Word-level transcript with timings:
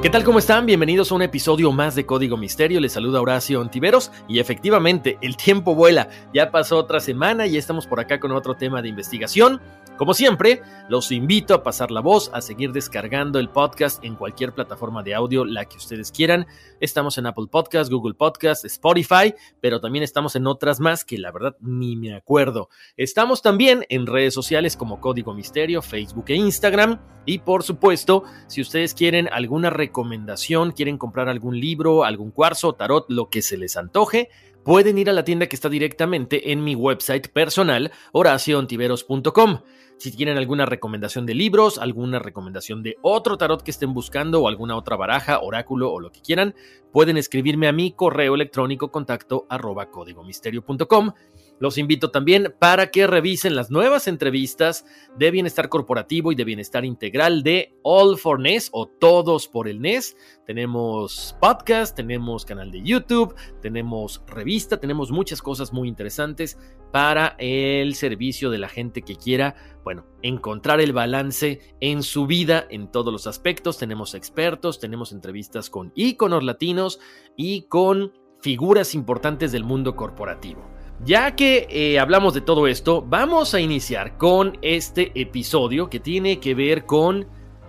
¿Qué 0.00 0.10
tal? 0.10 0.22
¿Cómo 0.22 0.38
están? 0.38 0.64
Bienvenidos 0.64 1.10
a 1.10 1.16
un 1.16 1.22
episodio 1.22 1.72
más 1.72 1.96
de 1.96 2.06
Código 2.06 2.36
Misterio. 2.36 2.78
Les 2.78 2.92
saluda 2.92 3.20
Horacio 3.20 3.60
Ontiveros 3.60 4.12
y 4.28 4.38
efectivamente 4.38 5.18
el 5.22 5.36
tiempo 5.36 5.74
vuela. 5.74 6.08
Ya 6.32 6.52
pasó 6.52 6.78
otra 6.78 7.00
semana 7.00 7.48
y 7.48 7.56
estamos 7.56 7.88
por 7.88 7.98
acá 7.98 8.20
con 8.20 8.30
otro 8.30 8.54
tema 8.54 8.80
de 8.80 8.88
investigación. 8.88 9.60
Como 9.98 10.14
siempre, 10.14 10.62
los 10.88 11.10
invito 11.10 11.52
a 11.52 11.64
pasar 11.64 11.90
la 11.90 12.00
voz, 12.00 12.30
a 12.32 12.40
seguir 12.40 12.70
descargando 12.70 13.40
el 13.40 13.48
podcast 13.50 14.04
en 14.04 14.14
cualquier 14.14 14.52
plataforma 14.52 15.02
de 15.02 15.16
audio, 15.16 15.44
la 15.44 15.64
que 15.64 15.76
ustedes 15.76 16.12
quieran. 16.12 16.46
Estamos 16.78 17.18
en 17.18 17.26
Apple 17.26 17.48
Podcast, 17.50 17.90
Google 17.90 18.14
Podcast, 18.14 18.64
Spotify, 18.64 19.34
pero 19.60 19.80
también 19.80 20.04
estamos 20.04 20.36
en 20.36 20.46
otras 20.46 20.78
más 20.78 21.04
que 21.04 21.18
la 21.18 21.32
verdad 21.32 21.56
ni 21.58 21.96
me 21.96 22.14
acuerdo. 22.14 22.68
Estamos 22.96 23.42
también 23.42 23.84
en 23.88 24.06
redes 24.06 24.32
sociales 24.32 24.76
como 24.76 25.00
Código 25.00 25.34
Misterio, 25.34 25.82
Facebook 25.82 26.26
e 26.28 26.36
Instagram. 26.36 27.00
Y 27.26 27.40
por 27.40 27.62
supuesto, 27.64 28.22
si 28.46 28.62
ustedes 28.62 28.94
quieren 28.94 29.28
alguna 29.30 29.68
recomendación, 29.68 29.87
quieren 29.90 30.98
comprar 30.98 31.28
algún 31.28 31.58
libro, 31.58 32.04
algún 32.04 32.30
cuarzo, 32.30 32.74
tarot, 32.74 33.06
lo 33.08 33.28
que 33.28 33.42
se 33.42 33.56
les 33.56 33.76
antoje, 33.76 34.28
pueden 34.64 34.98
ir 34.98 35.08
a 35.10 35.12
la 35.12 35.24
tienda 35.24 35.46
que 35.46 35.56
está 35.56 35.68
directamente 35.68 36.52
en 36.52 36.62
mi 36.62 36.74
website 36.74 37.28
personal, 37.28 37.90
horacioontiveros.com. 38.12 39.60
Si 39.98 40.12
tienen 40.12 40.38
alguna 40.38 40.64
recomendación 40.64 41.26
de 41.26 41.34
libros, 41.34 41.78
alguna 41.78 42.20
recomendación 42.20 42.84
de 42.84 42.96
otro 43.02 43.36
tarot 43.36 43.62
que 43.62 43.72
estén 43.72 43.94
buscando 43.94 44.40
o 44.40 44.48
alguna 44.48 44.76
otra 44.76 44.96
baraja, 44.96 45.40
oráculo 45.40 45.90
o 45.90 45.98
lo 45.98 46.12
que 46.12 46.20
quieran, 46.20 46.54
pueden 46.92 47.16
escribirme 47.16 47.66
a 47.66 47.72
mi 47.72 47.92
correo 47.92 48.36
electrónico 48.36 48.92
contacto 48.92 49.46
arroba 49.48 49.90
códigomisterio.com 49.90 51.12
los 51.60 51.78
invito 51.78 52.10
también 52.10 52.54
para 52.58 52.90
que 52.90 53.06
revisen 53.06 53.56
las 53.56 53.70
nuevas 53.70 54.08
entrevistas 54.08 54.84
de 55.16 55.30
bienestar 55.30 55.68
corporativo 55.68 56.32
y 56.32 56.34
de 56.34 56.44
bienestar 56.44 56.84
integral 56.84 57.42
de 57.42 57.74
All 57.82 58.16
for 58.16 58.40
NES 58.40 58.68
o 58.72 58.86
Todos 58.86 59.48
por 59.48 59.68
el 59.68 59.80
NES. 59.80 60.16
Tenemos 60.46 61.36
podcast, 61.40 61.96
tenemos 61.96 62.44
canal 62.44 62.70
de 62.70 62.82
YouTube, 62.82 63.34
tenemos 63.60 64.22
revista, 64.26 64.78
tenemos 64.78 65.10
muchas 65.10 65.42
cosas 65.42 65.72
muy 65.72 65.88
interesantes 65.88 66.58
para 66.92 67.36
el 67.38 67.94
servicio 67.94 68.50
de 68.50 68.58
la 68.58 68.68
gente 68.68 69.02
que 69.02 69.16
quiera, 69.16 69.54
bueno, 69.84 70.06
encontrar 70.22 70.80
el 70.80 70.92
balance 70.92 71.60
en 71.80 72.02
su 72.02 72.26
vida 72.26 72.66
en 72.70 72.90
todos 72.90 73.12
los 73.12 73.26
aspectos. 73.26 73.78
Tenemos 73.78 74.14
expertos, 74.14 74.78
tenemos 74.78 75.12
entrevistas 75.12 75.70
con 75.70 75.92
íconos 75.94 76.44
latinos 76.44 76.98
y 77.36 77.62
con 77.62 78.12
figuras 78.40 78.94
importantes 78.94 79.52
del 79.52 79.64
mundo 79.64 79.96
corporativo. 79.96 80.77
Ya 81.04 81.36
que 81.36 81.68
eh, 81.70 81.98
hablamos 82.00 82.34
de 82.34 82.40
todo 82.40 82.66
esto, 82.66 83.04
vamos 83.06 83.54
a 83.54 83.60
iniciar 83.60 84.16
con 84.16 84.58
este 84.62 85.12
episodio 85.14 85.88
que 85.88 86.00
tiene 86.00 86.40
que 86.40 86.54
ver 86.54 86.86
con, 86.86 87.28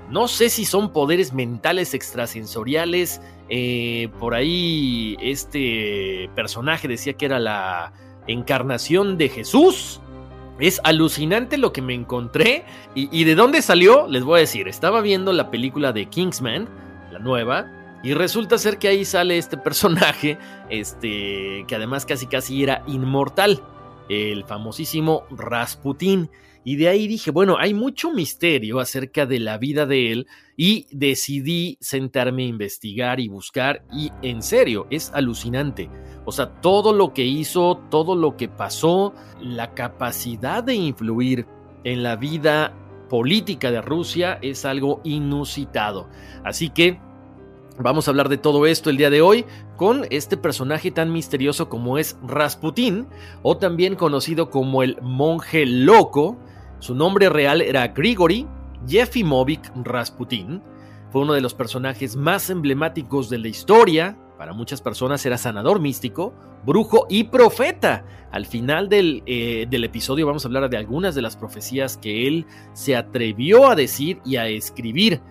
no 0.10 0.28
sé 0.28 0.50
si 0.50 0.66
son 0.66 0.92
poderes 0.92 1.32
mentales 1.32 1.94
extrasensoriales, 1.94 3.22
eh, 3.48 4.10
por 4.20 4.34
ahí 4.34 5.16
este 5.22 6.30
personaje 6.36 6.88
decía 6.88 7.14
que 7.14 7.26
era 7.26 7.40
la 7.40 7.94
encarnación 8.28 9.18
de 9.18 9.30
Jesús. 9.30 10.02
Es 10.60 10.82
alucinante 10.84 11.58
lo 11.58 11.72
que 11.72 11.82
me 11.82 11.94
encontré 11.94 12.66
y, 12.94 13.10
y 13.18 13.24
de 13.24 13.36
dónde 13.36 13.62
salió, 13.62 14.08
les 14.08 14.24
voy 14.24 14.40
a 14.40 14.42
decir, 14.42 14.68
estaba 14.68 15.02
viendo 15.02 15.32
la 15.34 15.52
película 15.52 15.94
de 15.94 16.08
Kingsman, 16.08 16.68
la 17.12 17.20
nueva, 17.20 17.79
y 18.04 18.14
resulta 18.14 18.58
ser 18.58 18.78
que 18.78 18.88
ahí 18.88 19.06
sale 19.06 19.38
este 19.38 19.58
personaje, 19.58 20.38
este, 20.70 21.66
que 21.68 21.76
además 21.76 22.06
casi 22.06 22.28
casi 22.28 22.64
era 22.64 22.84
inmortal, 22.88 23.62
el 24.08 24.44
famosísimo 24.46 25.24
Rasputín. 25.32 26.30
Y 26.66 26.76
de 26.76 26.90
ahí 26.90 27.08
dije, 27.08 27.32
bueno, 27.32 27.58
hay 27.58 27.74
mucho 27.74 28.12
misterio 28.12 28.80
acerca 28.80 29.26
de 29.26 29.40
la 29.40 29.58
vida 29.58 29.86
de 29.86 30.12
él 30.12 30.28
y 30.58 30.88
decidí 30.92 31.78
sentarme 31.80 32.44
a 32.44 32.48
investigar 32.48 33.20
y 33.22 33.30
buscar 33.30 33.86
y 33.94 34.12
en 34.22 34.42
serio, 34.44 34.86
es 34.90 35.10
alucinante. 35.14 35.90
O 36.26 36.34
sea, 36.34 36.62
todo 36.62 36.92
lo 36.92 37.14
que 37.14 37.24
hizo, 37.24 37.82
todo 37.90 38.14
lo 38.16 38.36
que 38.36 38.50
pasó, 38.50 39.14
la 39.42 39.74
capacidad 39.74 40.62
de 40.62 40.76
influir 40.76 41.48
en 41.86 42.04
la 42.04 42.18
vida 42.18 42.74
política 43.10 43.72
de 43.72 43.82
Rusia 43.82 44.38
es 44.42 44.66
algo 44.66 45.00
inusitado. 45.06 46.10
Así 46.44 46.70
que 46.70 47.00
Vamos 47.82 48.08
a 48.08 48.12
hablar 48.12 48.28
de 48.28 48.38
todo 48.38 48.66
esto 48.66 48.90
el 48.90 48.98
día 48.98 49.10
de 49.10 49.22
hoy 49.22 49.46
con 49.78 50.06
este 50.10 50.36
personaje 50.36 50.92
tan 50.92 51.14
misterioso 51.14 51.70
como 51.70 51.98
es 51.98 52.18
Rasputín, 52.24 53.08
o 53.42 53.56
también 53.56 53.96
conocido 53.96 54.50
como 54.50 54.84
el 54.84 54.98
monje 55.02 55.66
loco. 55.66 56.38
Su 56.80 56.94
nombre 56.94 57.30
real 57.30 57.62
era 57.62 57.88
Grigory 57.88 58.46
Yefimovic 58.86 59.72
Rasputín. 59.86 60.62
Fue 61.10 61.22
uno 61.22 61.32
de 61.32 61.40
los 61.40 61.54
personajes 61.54 62.18
más 62.18 62.50
emblemáticos 62.50 63.30
de 63.30 63.38
la 63.38 63.48
historia. 63.48 64.18
Para 64.38 64.52
muchas 64.52 64.82
personas 64.82 65.26
era 65.26 65.38
sanador 65.38 65.80
místico, 65.80 66.34
brujo 66.66 67.08
y 67.10 67.24
profeta. 67.26 68.04
Al 68.32 68.46
final 68.46 68.90
del, 68.90 69.24
eh, 69.26 69.68
del 69.70 69.86
episodio 69.86 70.28
vamos 70.28 70.44
a 70.44 70.50
hablar 70.50 70.70
de 70.70 70.76
algunas 70.76 71.16
de 71.16 71.22
las 71.22 71.38
profecías 71.38 71.96
que 71.96 72.28
él 72.28 72.46
se 72.74 72.98
atrevió 72.98 73.70
a 73.70 73.76
decir 73.76 74.20
y 74.26 74.36
a 74.36 74.48
escribir. 74.50 75.22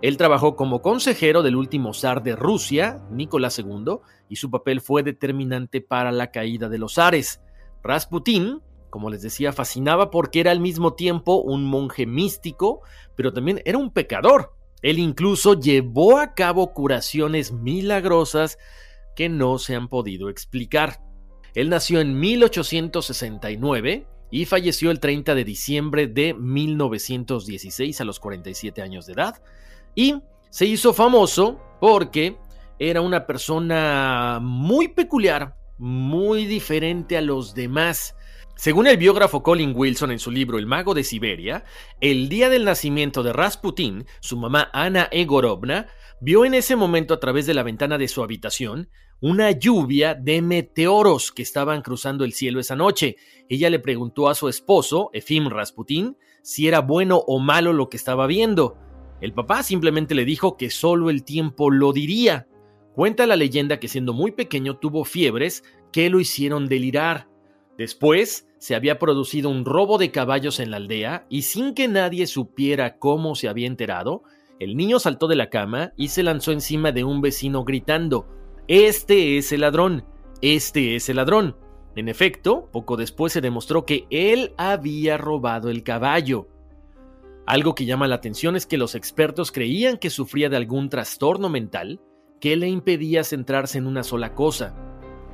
Él 0.00 0.16
trabajó 0.16 0.54
como 0.54 0.80
consejero 0.80 1.42
del 1.42 1.56
último 1.56 1.92
zar 1.92 2.22
de 2.22 2.36
Rusia, 2.36 3.02
Nicolás 3.10 3.58
II, 3.58 3.98
y 4.28 4.36
su 4.36 4.48
papel 4.50 4.80
fue 4.80 5.02
determinante 5.02 5.80
para 5.80 6.12
la 6.12 6.30
caída 6.30 6.68
de 6.68 6.78
los 6.78 6.94
zares. 6.94 7.40
Rasputín, 7.82 8.62
como 8.90 9.10
les 9.10 9.22
decía, 9.22 9.52
fascinaba 9.52 10.10
porque 10.10 10.38
era 10.38 10.52
al 10.52 10.60
mismo 10.60 10.94
tiempo 10.94 11.42
un 11.42 11.64
monje 11.64 12.06
místico, 12.06 12.82
pero 13.16 13.32
también 13.32 13.60
era 13.64 13.78
un 13.78 13.92
pecador. 13.92 14.54
Él 14.82 15.00
incluso 15.00 15.54
llevó 15.54 16.18
a 16.18 16.34
cabo 16.34 16.72
curaciones 16.72 17.50
milagrosas 17.52 18.56
que 19.16 19.28
no 19.28 19.58
se 19.58 19.74
han 19.74 19.88
podido 19.88 20.28
explicar. 20.28 21.00
Él 21.54 21.70
nació 21.70 22.00
en 22.00 22.20
1869 22.20 24.06
y 24.30 24.44
falleció 24.44 24.92
el 24.92 25.00
30 25.00 25.34
de 25.34 25.44
diciembre 25.44 26.06
de 26.06 26.34
1916 26.34 28.00
a 28.00 28.04
los 28.04 28.20
47 28.20 28.80
años 28.80 29.06
de 29.06 29.14
edad. 29.14 29.42
Y 29.98 30.14
se 30.48 30.64
hizo 30.64 30.94
famoso 30.94 31.60
porque 31.80 32.36
era 32.78 33.00
una 33.00 33.26
persona 33.26 34.38
muy 34.40 34.86
peculiar, 34.86 35.56
muy 35.76 36.46
diferente 36.46 37.16
a 37.16 37.20
los 37.20 37.52
demás. 37.52 38.14
Según 38.54 38.86
el 38.86 38.96
biógrafo 38.96 39.42
Colin 39.42 39.72
Wilson 39.74 40.12
en 40.12 40.20
su 40.20 40.30
libro 40.30 40.56
El 40.56 40.66
mago 40.66 40.94
de 40.94 41.02
Siberia, 41.02 41.64
el 42.00 42.28
día 42.28 42.48
del 42.48 42.64
nacimiento 42.64 43.24
de 43.24 43.32
Rasputin, 43.32 44.06
su 44.20 44.36
mamá 44.36 44.70
Ana 44.72 45.08
Egorovna 45.10 45.88
vio 46.20 46.44
en 46.44 46.54
ese 46.54 46.76
momento 46.76 47.12
a 47.12 47.18
través 47.18 47.46
de 47.46 47.54
la 47.54 47.64
ventana 47.64 47.98
de 47.98 48.06
su 48.06 48.22
habitación 48.22 48.90
una 49.20 49.50
lluvia 49.50 50.14
de 50.14 50.42
meteoros 50.42 51.32
que 51.32 51.42
estaban 51.42 51.82
cruzando 51.82 52.24
el 52.24 52.34
cielo 52.34 52.60
esa 52.60 52.76
noche. 52.76 53.16
Ella 53.48 53.68
le 53.68 53.80
preguntó 53.80 54.28
a 54.28 54.36
su 54.36 54.48
esposo, 54.48 55.10
Efim 55.12 55.48
Rasputin, 55.48 56.16
si 56.44 56.68
era 56.68 56.82
bueno 56.82 57.16
o 57.26 57.40
malo 57.40 57.72
lo 57.72 57.88
que 57.88 57.96
estaba 57.96 58.28
viendo. 58.28 58.78
El 59.20 59.32
papá 59.32 59.62
simplemente 59.62 60.14
le 60.14 60.24
dijo 60.24 60.56
que 60.56 60.70
solo 60.70 61.10
el 61.10 61.24
tiempo 61.24 61.70
lo 61.70 61.92
diría. 61.92 62.46
Cuenta 62.94 63.26
la 63.26 63.36
leyenda 63.36 63.80
que 63.80 63.88
siendo 63.88 64.12
muy 64.12 64.32
pequeño 64.32 64.76
tuvo 64.78 65.04
fiebres 65.04 65.64
que 65.92 66.10
lo 66.10 66.20
hicieron 66.20 66.66
delirar. 66.66 67.28
Después 67.76 68.48
se 68.58 68.74
había 68.74 68.98
producido 68.98 69.50
un 69.50 69.64
robo 69.64 69.98
de 69.98 70.10
caballos 70.10 70.60
en 70.60 70.70
la 70.70 70.78
aldea 70.78 71.26
y 71.28 71.42
sin 71.42 71.74
que 71.74 71.88
nadie 71.88 72.26
supiera 72.26 72.98
cómo 72.98 73.34
se 73.34 73.48
había 73.48 73.66
enterado, 73.66 74.22
el 74.58 74.76
niño 74.76 74.98
saltó 74.98 75.28
de 75.28 75.36
la 75.36 75.50
cama 75.50 75.92
y 75.96 76.08
se 76.08 76.24
lanzó 76.24 76.50
encima 76.50 76.90
de 76.90 77.04
un 77.04 77.20
vecino 77.20 77.64
gritando, 77.64 78.26
Este 78.66 79.38
es 79.38 79.52
el 79.52 79.60
ladrón, 79.60 80.04
este 80.42 80.96
es 80.96 81.08
el 81.08 81.16
ladrón. 81.16 81.56
En 81.94 82.08
efecto, 82.08 82.68
poco 82.72 82.96
después 82.96 83.32
se 83.32 83.40
demostró 83.40 83.86
que 83.86 84.06
él 84.10 84.52
había 84.56 85.16
robado 85.16 85.70
el 85.70 85.84
caballo. 85.84 86.48
Algo 87.48 87.74
que 87.74 87.86
llama 87.86 88.06
la 88.08 88.16
atención 88.16 88.56
es 88.56 88.66
que 88.66 88.76
los 88.76 88.94
expertos 88.94 89.52
creían 89.52 89.96
que 89.96 90.10
sufría 90.10 90.50
de 90.50 90.58
algún 90.58 90.90
trastorno 90.90 91.48
mental 91.48 91.98
que 92.42 92.56
le 92.56 92.68
impedía 92.68 93.24
centrarse 93.24 93.78
en 93.78 93.86
una 93.86 94.02
sola 94.02 94.34
cosa. 94.34 94.74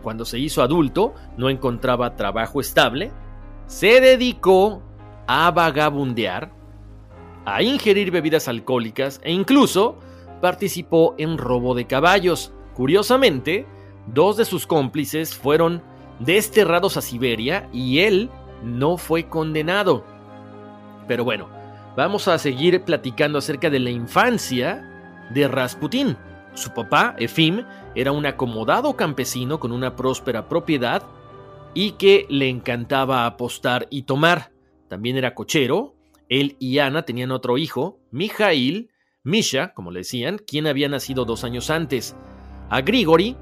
Cuando 0.00 0.24
se 0.24 0.38
hizo 0.38 0.62
adulto, 0.62 1.12
no 1.36 1.50
encontraba 1.50 2.14
trabajo 2.14 2.60
estable, 2.60 3.10
se 3.66 4.00
dedicó 4.00 4.80
a 5.26 5.50
vagabundear, 5.50 6.52
a 7.46 7.64
ingerir 7.64 8.12
bebidas 8.12 8.46
alcohólicas 8.46 9.20
e 9.24 9.32
incluso 9.32 9.98
participó 10.40 11.16
en 11.18 11.36
robo 11.36 11.74
de 11.74 11.88
caballos. 11.88 12.52
Curiosamente, 12.74 13.66
dos 14.06 14.36
de 14.36 14.44
sus 14.44 14.68
cómplices 14.68 15.34
fueron 15.34 15.82
desterrados 16.20 16.96
a 16.96 17.00
Siberia 17.00 17.68
y 17.72 17.98
él 17.98 18.30
no 18.62 18.98
fue 18.98 19.28
condenado. 19.28 20.04
Pero 21.08 21.24
bueno, 21.24 21.53
vamos 21.96 22.28
a 22.28 22.38
seguir 22.38 22.82
platicando 22.82 23.38
acerca 23.38 23.70
de 23.70 23.80
la 23.80 23.90
infancia 23.90 25.28
de 25.30 25.48
Rasputín. 25.48 26.16
Su 26.54 26.70
papá, 26.70 27.16
Efim, 27.18 27.64
era 27.94 28.12
un 28.12 28.26
acomodado 28.26 28.96
campesino 28.96 29.58
con 29.58 29.72
una 29.72 29.96
próspera 29.96 30.48
propiedad 30.48 31.02
y 31.74 31.92
que 31.92 32.26
le 32.28 32.48
encantaba 32.48 33.26
apostar 33.26 33.88
y 33.90 34.02
tomar. 34.02 34.52
También 34.88 35.16
era 35.16 35.34
cochero. 35.34 35.94
Él 36.28 36.56
y 36.58 36.78
Ana 36.78 37.04
tenían 37.04 37.32
otro 37.32 37.58
hijo, 37.58 37.98
Mijail, 38.10 38.90
Misha, 39.24 39.74
como 39.74 39.90
le 39.90 40.00
decían, 40.00 40.38
quien 40.38 40.66
había 40.66 40.88
nacido 40.88 41.24
dos 41.24 41.44
años 41.44 41.70
antes. 41.70 42.16
A 42.70 42.80
Grigori, 42.80 43.36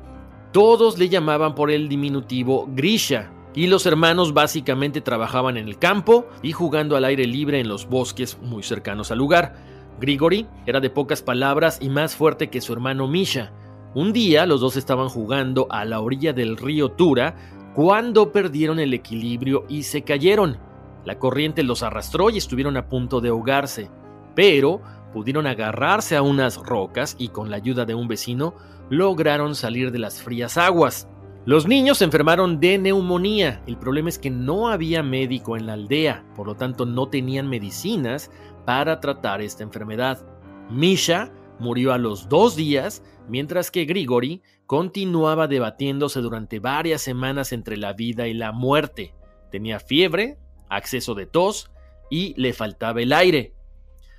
todos 0.53 0.99
le 0.99 1.09
llamaban 1.09 1.55
por 1.55 1.71
el 1.71 1.89
diminutivo 1.89 2.69
Grisha, 2.75 3.33
y 3.55 3.67
los 3.67 3.87
hermanos 3.87 4.33
básicamente 4.33 5.01
trabajaban 5.01 5.57
en 5.57 5.69
el 5.69 5.79
campo 5.79 6.27
y 6.43 6.53
jugando 6.53 6.97
al 6.97 7.05
aire 7.05 7.27
libre 7.27 7.61
en 7.61 7.69
los 7.69 7.89
bosques 7.89 8.39
muy 8.41 8.63
cercanos 8.63 9.11
al 9.11 9.19
lugar. 9.19 9.55
Grigori 10.01 10.47
era 10.67 10.81
de 10.81 10.91
pocas 10.91 11.23
palabras 11.23 11.79
y 11.81 11.89
más 11.89 12.17
fuerte 12.17 12.49
que 12.49 12.61
su 12.61 12.73
hermano 12.73 13.07
Misha. 13.09 13.53
Un 13.95 14.13
día 14.13 14.47
los 14.47 14.61
dos 14.61 14.77
estaban 14.77 15.09
jugando 15.09 15.67
a 15.71 15.85
la 15.85 16.01
orilla 16.01 16.33
del 16.33 16.57
río 16.57 16.91
Tura 16.93 17.37
cuando 17.75 18.33
perdieron 18.33 18.79
el 18.81 18.95
equilibrio 18.95 19.67
y 19.69 19.83
se 19.83 20.03
cayeron. 20.03 20.59
La 21.05 21.19
corriente 21.19 21.63
los 21.63 21.83
arrastró 21.83 22.31
y 22.31 22.39
estuvieron 22.39 22.77
a 22.77 22.89
punto 22.89 23.21
de 23.21 23.29
ahogarse, 23.31 23.91
pero 24.35 24.81
pudieron 25.13 25.47
agarrarse 25.47 26.17
a 26.17 26.23
unas 26.23 26.57
rocas 26.57 27.17
y 27.19 27.29
con 27.29 27.51
la 27.51 27.57
ayuda 27.57 27.85
de 27.85 27.95
un 27.95 28.09
vecino 28.09 28.55
lograron 28.89 29.55
salir 29.55 29.93
de 29.93 29.99
las 29.99 30.23
frías 30.23 30.57
aguas. 30.57 31.09
Los 31.45 31.67
niños 31.67 31.99
se 31.99 32.05
enfermaron 32.05 32.61
de 32.61 32.79
neumonía. 32.79 33.65
El 33.67 33.77
problema 33.77 34.09
es 34.09 34.17
que 34.17 34.31
no 34.31 34.69
había 34.69 35.03
médico 35.03 35.57
en 35.57 35.67
la 35.67 35.73
aldea, 35.73 36.25
por 36.37 36.47
lo 36.47 36.55
tanto 36.55 36.87
no 36.87 37.09
tenían 37.09 37.49
medicinas 37.49 38.31
para 38.65 39.01
tratar 39.01 39.41
esta 39.41 39.65
enfermedad. 39.65 40.25
Misha 40.71 41.33
murió 41.59 41.93
a 41.93 41.99
los 41.99 42.29
dos 42.29 42.55
días, 42.55 43.03
mientras 43.29 43.73
que 43.73 43.87
Grigori 43.87 44.41
continuaba 44.67 45.49
debatiéndose 45.49 46.21
durante 46.21 46.61
varias 46.61 47.03
semanas 47.03 47.53
entre 47.53 47.77
la 47.77 47.93
vida 47.93 48.29
y 48.29 48.35
la 48.35 48.53
muerte. 48.53 49.13
Tenía 49.51 49.81
fiebre, 49.81 50.39
acceso 50.69 51.17
de 51.17 51.27
tos 51.27 51.73
y 52.09 52.41
le 52.41 52.53
faltaba 52.53 53.03
el 53.03 53.13
aire. 53.13 53.57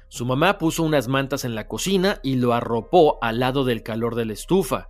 Su 0.10 0.26
mamá 0.26 0.58
puso 0.58 0.84
unas 0.84 1.08
mantas 1.08 1.46
en 1.46 1.56
la 1.56 1.70
cocina 1.70 2.20
y 2.22 2.36
lo 2.36 2.54
arropó 2.54 3.18
al 3.22 3.40
lado 3.40 3.64
del 3.64 3.82
calor 3.82 4.16
de 4.16 4.26
la 4.26 4.34
estufa. 4.34 4.90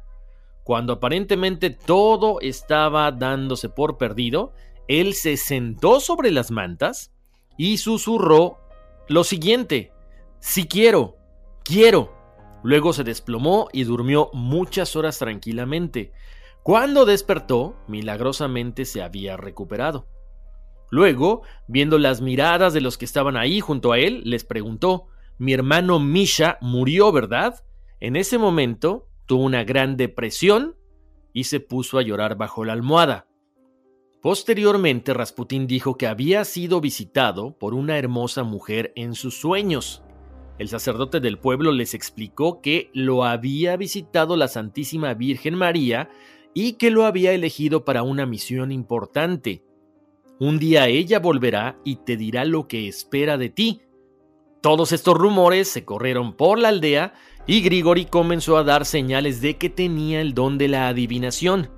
Cuando 0.64 0.94
aparentemente 0.94 1.70
todo 1.70 2.40
estaba 2.42 3.12
dándose 3.12 3.70
por 3.70 3.98
perdido, 3.98 4.54
él 4.88 5.14
se 5.14 5.38
sentó 5.38 6.00
sobre 6.00 6.32
las 6.32 6.52
mantas 6.52 7.12
y 7.58 7.78
susurró 7.78 8.60
lo 9.08 9.24
siguiente, 9.24 9.92
si 10.40 10.66
quiero, 10.66 11.18
quiero. 11.64 12.14
Luego 12.64 12.94
se 12.94 13.04
desplomó 13.04 13.68
y 13.74 13.84
durmió 13.84 14.30
muchas 14.34 14.96
horas 14.96 15.20
tranquilamente. 15.20 16.14
Cuando 16.64 17.06
despertó, 17.06 17.76
milagrosamente 17.88 18.86
se 18.86 19.02
había 19.02 19.36
recuperado. 19.36 20.08
Luego, 20.90 21.42
viendo 21.68 21.98
las 21.98 22.22
miradas 22.22 22.74
de 22.74 22.80
los 22.80 22.98
que 22.98 23.06
estaban 23.06 23.36
ahí 23.36 23.60
junto 23.60 23.92
a 23.92 24.00
él, 24.00 24.22
les 24.26 24.46
preguntó, 24.46 25.08
mi 25.38 25.52
hermano 25.52 26.00
Misha 26.00 26.58
murió, 26.62 27.12
¿verdad? 27.12 27.66
En 28.00 28.16
ese 28.16 28.38
momento, 28.38 29.10
una 29.38 29.64
gran 29.64 29.98
depresión 29.98 30.76
y 31.34 31.46
se 31.46 31.60
puso 31.60 31.98
a 31.98 32.02
llorar 32.02 32.38
bajo 32.38 32.64
la 32.66 32.74
almohada. 32.74 33.28
Posteriormente, 34.22 35.14
Rasputín 35.14 35.68
dijo 35.68 35.98
que 35.98 36.08
había 36.08 36.46
sido 36.46 36.80
visitado 36.80 37.58
por 37.58 37.74
una 37.74 37.98
hermosa 37.98 38.44
mujer 38.44 38.94
en 38.96 39.16
sus 39.16 39.38
sueños. 39.38 40.02
El 40.60 40.70
sacerdote 40.70 41.20
del 41.20 41.40
pueblo 41.40 41.72
les 41.72 41.94
explicó 41.94 42.62
que 42.62 42.90
lo 42.94 43.26
había 43.26 43.76
visitado 43.76 44.38
la 44.38 44.48
Santísima 44.48 45.14
Virgen 45.14 45.56
María 45.56 46.10
y 46.54 46.74
que 46.74 46.92
lo 46.92 47.06
había 47.06 47.34
elegido 47.34 47.84
para 47.84 48.04
una 48.04 48.26
misión 48.26 48.72
importante. 48.72 49.64
Un 50.40 50.60
día 50.60 50.88
ella 50.88 51.20
volverá 51.20 51.78
y 51.84 51.98
te 51.98 52.16
dirá 52.16 52.46
lo 52.46 52.68
que 52.68 52.88
espera 52.88 53.38
de 53.38 53.50
ti. 53.50 53.82
Todos 54.62 54.94
estos 54.94 55.18
rumores 55.18 55.68
se 55.68 55.84
corrieron 55.84 56.34
por 56.34 56.60
la 56.60 56.70
aldea 56.70 57.14
y 57.46 57.62
Grigori 57.62 58.06
comenzó 58.06 58.58
a 58.58 58.64
dar 58.64 58.86
señales 58.86 59.42
de 59.42 59.58
que 59.58 59.70
tenía 59.70 60.22
el 60.22 60.34
don 60.34 60.58
de 60.58 60.68
la 60.68 60.88
adivinación. 60.88 61.70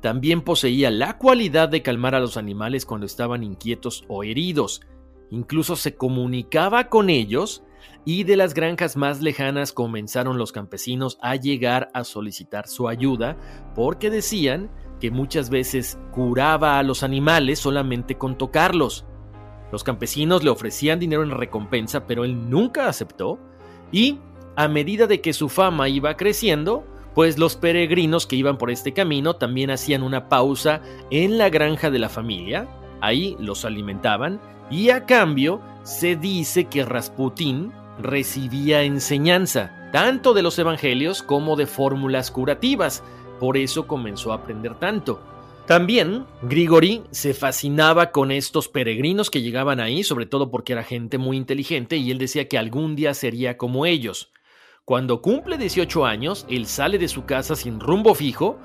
También 0.00 0.42
poseía 0.42 0.90
la 0.90 1.18
cualidad 1.18 1.68
de 1.68 1.82
calmar 1.82 2.14
a 2.14 2.20
los 2.20 2.36
animales 2.36 2.86
cuando 2.86 3.06
estaban 3.06 3.42
inquietos 3.42 4.04
o 4.08 4.22
heridos. 4.22 4.80
Incluso 5.30 5.76
se 5.76 5.94
comunicaba 5.94 6.88
con 6.88 7.10
ellos 7.10 7.64
y 8.04 8.24
de 8.24 8.36
las 8.36 8.54
granjas 8.54 8.96
más 8.96 9.20
lejanas 9.20 9.72
comenzaron 9.72 10.38
los 10.38 10.52
campesinos 10.52 11.18
a 11.22 11.36
llegar 11.36 11.90
a 11.94 12.04
solicitar 12.04 12.68
su 12.68 12.88
ayuda 12.88 13.36
porque 13.74 14.10
decían 14.10 14.70
que 15.00 15.10
muchas 15.10 15.50
veces 15.50 15.98
curaba 16.12 16.78
a 16.78 16.82
los 16.82 17.02
animales 17.02 17.58
solamente 17.58 18.16
con 18.16 18.38
tocarlos. 18.38 19.06
Los 19.72 19.84
campesinos 19.84 20.44
le 20.44 20.50
ofrecían 20.50 21.00
dinero 21.00 21.22
en 21.22 21.30
recompensa, 21.30 22.06
pero 22.06 22.24
él 22.24 22.48
nunca 22.48 22.88
aceptó 22.88 23.38
y 23.90 24.18
a 24.56 24.68
medida 24.68 25.06
de 25.06 25.20
que 25.20 25.32
su 25.32 25.48
fama 25.48 25.88
iba 25.88 26.16
creciendo, 26.16 26.84
pues 27.14 27.38
los 27.38 27.56
peregrinos 27.56 28.26
que 28.26 28.36
iban 28.36 28.58
por 28.58 28.70
este 28.70 28.92
camino 28.92 29.34
también 29.34 29.70
hacían 29.70 30.02
una 30.02 30.28
pausa 30.28 30.82
en 31.10 31.38
la 31.38 31.48
granja 31.48 31.90
de 31.90 31.98
la 31.98 32.08
familia, 32.08 32.68
ahí 33.00 33.36
los 33.38 33.64
alimentaban, 33.64 34.40
y 34.70 34.90
a 34.90 35.06
cambio 35.06 35.60
se 35.82 36.16
dice 36.16 36.64
que 36.64 36.84
Rasputín 36.84 37.72
recibía 38.00 38.82
enseñanza, 38.82 39.90
tanto 39.92 40.34
de 40.34 40.42
los 40.42 40.58
evangelios 40.58 41.22
como 41.22 41.56
de 41.56 41.66
fórmulas 41.66 42.30
curativas, 42.30 43.04
por 43.38 43.56
eso 43.56 43.86
comenzó 43.86 44.32
a 44.32 44.36
aprender 44.36 44.74
tanto. 44.78 45.20
También 45.66 46.26
Grigori 46.42 47.04
se 47.10 47.32
fascinaba 47.32 48.10
con 48.10 48.30
estos 48.30 48.68
peregrinos 48.68 49.30
que 49.30 49.40
llegaban 49.40 49.80
ahí, 49.80 50.04
sobre 50.04 50.26
todo 50.26 50.50
porque 50.50 50.74
era 50.74 50.82
gente 50.82 51.16
muy 51.16 51.36
inteligente 51.38 51.96
y 51.96 52.10
él 52.10 52.18
decía 52.18 52.48
que 52.48 52.58
algún 52.58 52.96
día 52.96 53.14
sería 53.14 53.56
como 53.56 53.86
ellos. 53.86 54.33
Cuando 54.86 55.22
cumple 55.22 55.56
18 55.56 56.04
años, 56.04 56.44
él 56.50 56.66
sale 56.66 56.98
de 56.98 57.08
su 57.08 57.24
casa 57.24 57.56
sin 57.56 57.80
rumbo 57.80 58.14
fijo, 58.14 58.58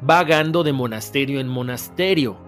vagando 0.00 0.62
de 0.62 0.72
monasterio 0.72 1.40
en 1.40 1.48
monasterio, 1.48 2.38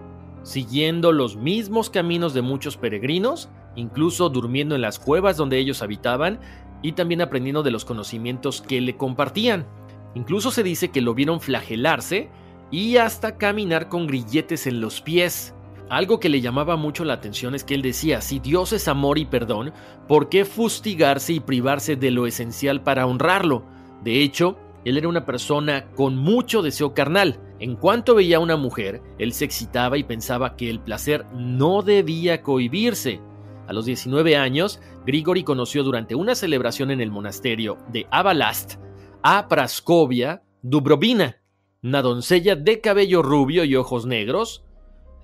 siguiendo 0.41 1.11
los 1.11 1.35
mismos 1.35 1.91
caminos 1.91 2.33
de 2.33 2.41
muchos 2.41 2.77
peregrinos, 2.77 3.51
incluso 3.75 4.29
durmiendo 4.29 4.73
en 4.73 4.81
las 4.81 4.97
cuevas 4.97 5.37
donde 5.37 5.59
ellos 5.59 5.83
habitaban 5.83 6.39
y 6.81 6.93
también 6.93 7.21
aprendiendo 7.21 7.61
de 7.61 7.69
los 7.69 7.85
conocimientos 7.85 8.59
que 8.59 8.81
le 8.81 8.97
compartían. 8.97 9.67
Incluso 10.15 10.49
se 10.49 10.63
dice 10.63 10.89
que 10.89 11.01
lo 11.01 11.13
vieron 11.13 11.41
flagelarse 11.41 12.31
y 12.71 12.97
hasta 12.97 13.37
caminar 13.37 13.87
con 13.87 14.07
grilletes 14.07 14.65
en 14.65 14.81
los 14.81 14.99
pies. 14.99 15.53
Algo 15.91 16.21
que 16.21 16.29
le 16.29 16.39
llamaba 16.39 16.77
mucho 16.77 17.03
la 17.03 17.15
atención 17.15 17.53
es 17.53 17.65
que 17.65 17.75
él 17.75 17.81
decía, 17.81 18.21
si 18.21 18.39
Dios 18.39 18.71
es 18.71 18.87
amor 18.87 19.17
y 19.17 19.25
perdón, 19.25 19.73
¿por 20.07 20.29
qué 20.29 20.45
fustigarse 20.45 21.33
y 21.33 21.41
privarse 21.41 21.97
de 21.97 22.11
lo 22.11 22.27
esencial 22.27 22.81
para 22.81 23.05
honrarlo? 23.05 23.65
De 24.01 24.21
hecho, 24.21 24.57
él 24.85 24.97
era 24.97 25.09
una 25.09 25.25
persona 25.25 25.91
con 25.91 26.15
mucho 26.15 26.61
deseo 26.61 26.93
carnal. 26.93 27.41
En 27.59 27.75
cuanto 27.75 28.15
veía 28.15 28.37
a 28.37 28.39
una 28.39 28.55
mujer, 28.55 29.01
él 29.19 29.33
se 29.33 29.43
excitaba 29.43 29.97
y 29.97 30.05
pensaba 30.05 30.55
que 30.55 30.69
el 30.69 30.79
placer 30.79 31.25
no 31.33 31.81
debía 31.81 32.41
cohibirse. 32.41 33.19
A 33.67 33.73
los 33.73 33.83
19 33.83 34.37
años, 34.37 34.79
Grigori 35.05 35.43
conoció 35.43 35.83
durante 35.83 36.15
una 36.15 36.35
celebración 36.35 36.91
en 36.91 37.01
el 37.01 37.11
monasterio 37.11 37.77
de 37.89 38.07
Abalast 38.11 38.75
a 39.23 39.49
Praskovia 39.49 40.41
Dubrovina, 40.61 41.41
una 41.83 42.01
doncella 42.01 42.55
de 42.55 42.79
cabello 42.79 43.21
rubio 43.21 43.65
y 43.65 43.75
ojos 43.75 44.05
negros, 44.05 44.63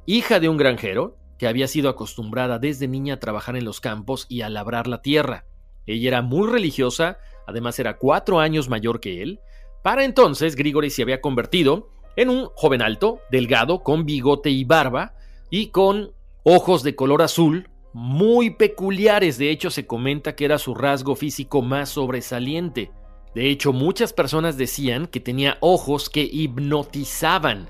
hija 0.08 0.40
de 0.40 0.50
un 0.50 0.58
granjero, 0.58 1.18
que 1.38 1.48
había 1.48 1.68
sido 1.68 1.90
acostumbrada 1.90 2.58
desde 2.58 2.88
niña 2.88 3.16
a 3.16 3.20
trabajar 3.20 3.56
en 3.56 3.66
los 3.66 3.80
campos 3.80 4.26
y 4.30 4.42
a 4.42 4.50
labrar 4.50 4.88
la 4.88 5.04
tierra. 5.04 5.46
Ella 5.86 6.08
era 6.08 6.22
muy 6.24 6.50
religiosa, 6.50 7.20
además 7.46 7.78
era 7.78 7.98
cuatro 7.98 8.40
años 8.40 8.70
mayor 8.70 9.00
que 9.00 9.22
él. 9.22 9.40
Para 9.84 10.04
entonces, 10.04 10.56
Grigori 10.56 10.90
se 10.90 11.04
había 11.04 11.22
convertido 11.22 11.90
en 12.16 12.30
un 12.30 12.48
joven 12.56 12.82
alto, 12.82 13.20
delgado, 13.30 13.84
con 13.84 14.06
bigote 14.06 14.50
y 14.50 14.64
barba, 14.64 15.14
y 15.52 15.68
con 15.68 16.14
ojos 16.44 16.82
de 16.84 16.96
color 16.96 17.22
azul, 17.22 17.70
muy 17.94 18.52
peculiares. 18.52 19.38
De 19.38 19.52
hecho, 19.52 19.70
se 19.70 19.86
comenta 19.86 20.36
que 20.36 20.46
era 20.46 20.58
su 20.58 20.74
rasgo 20.74 21.16
físico 21.16 21.62
más 21.62 21.90
sobresaliente. 21.90 22.92
De 23.36 23.50
hecho, 23.50 23.74
muchas 23.74 24.14
personas 24.14 24.58
decían 24.58 25.06
que 25.06 25.20
tenía 25.20 25.58
ojos 25.60 26.10
que 26.10 26.24
hipnotizaban. 26.24 27.70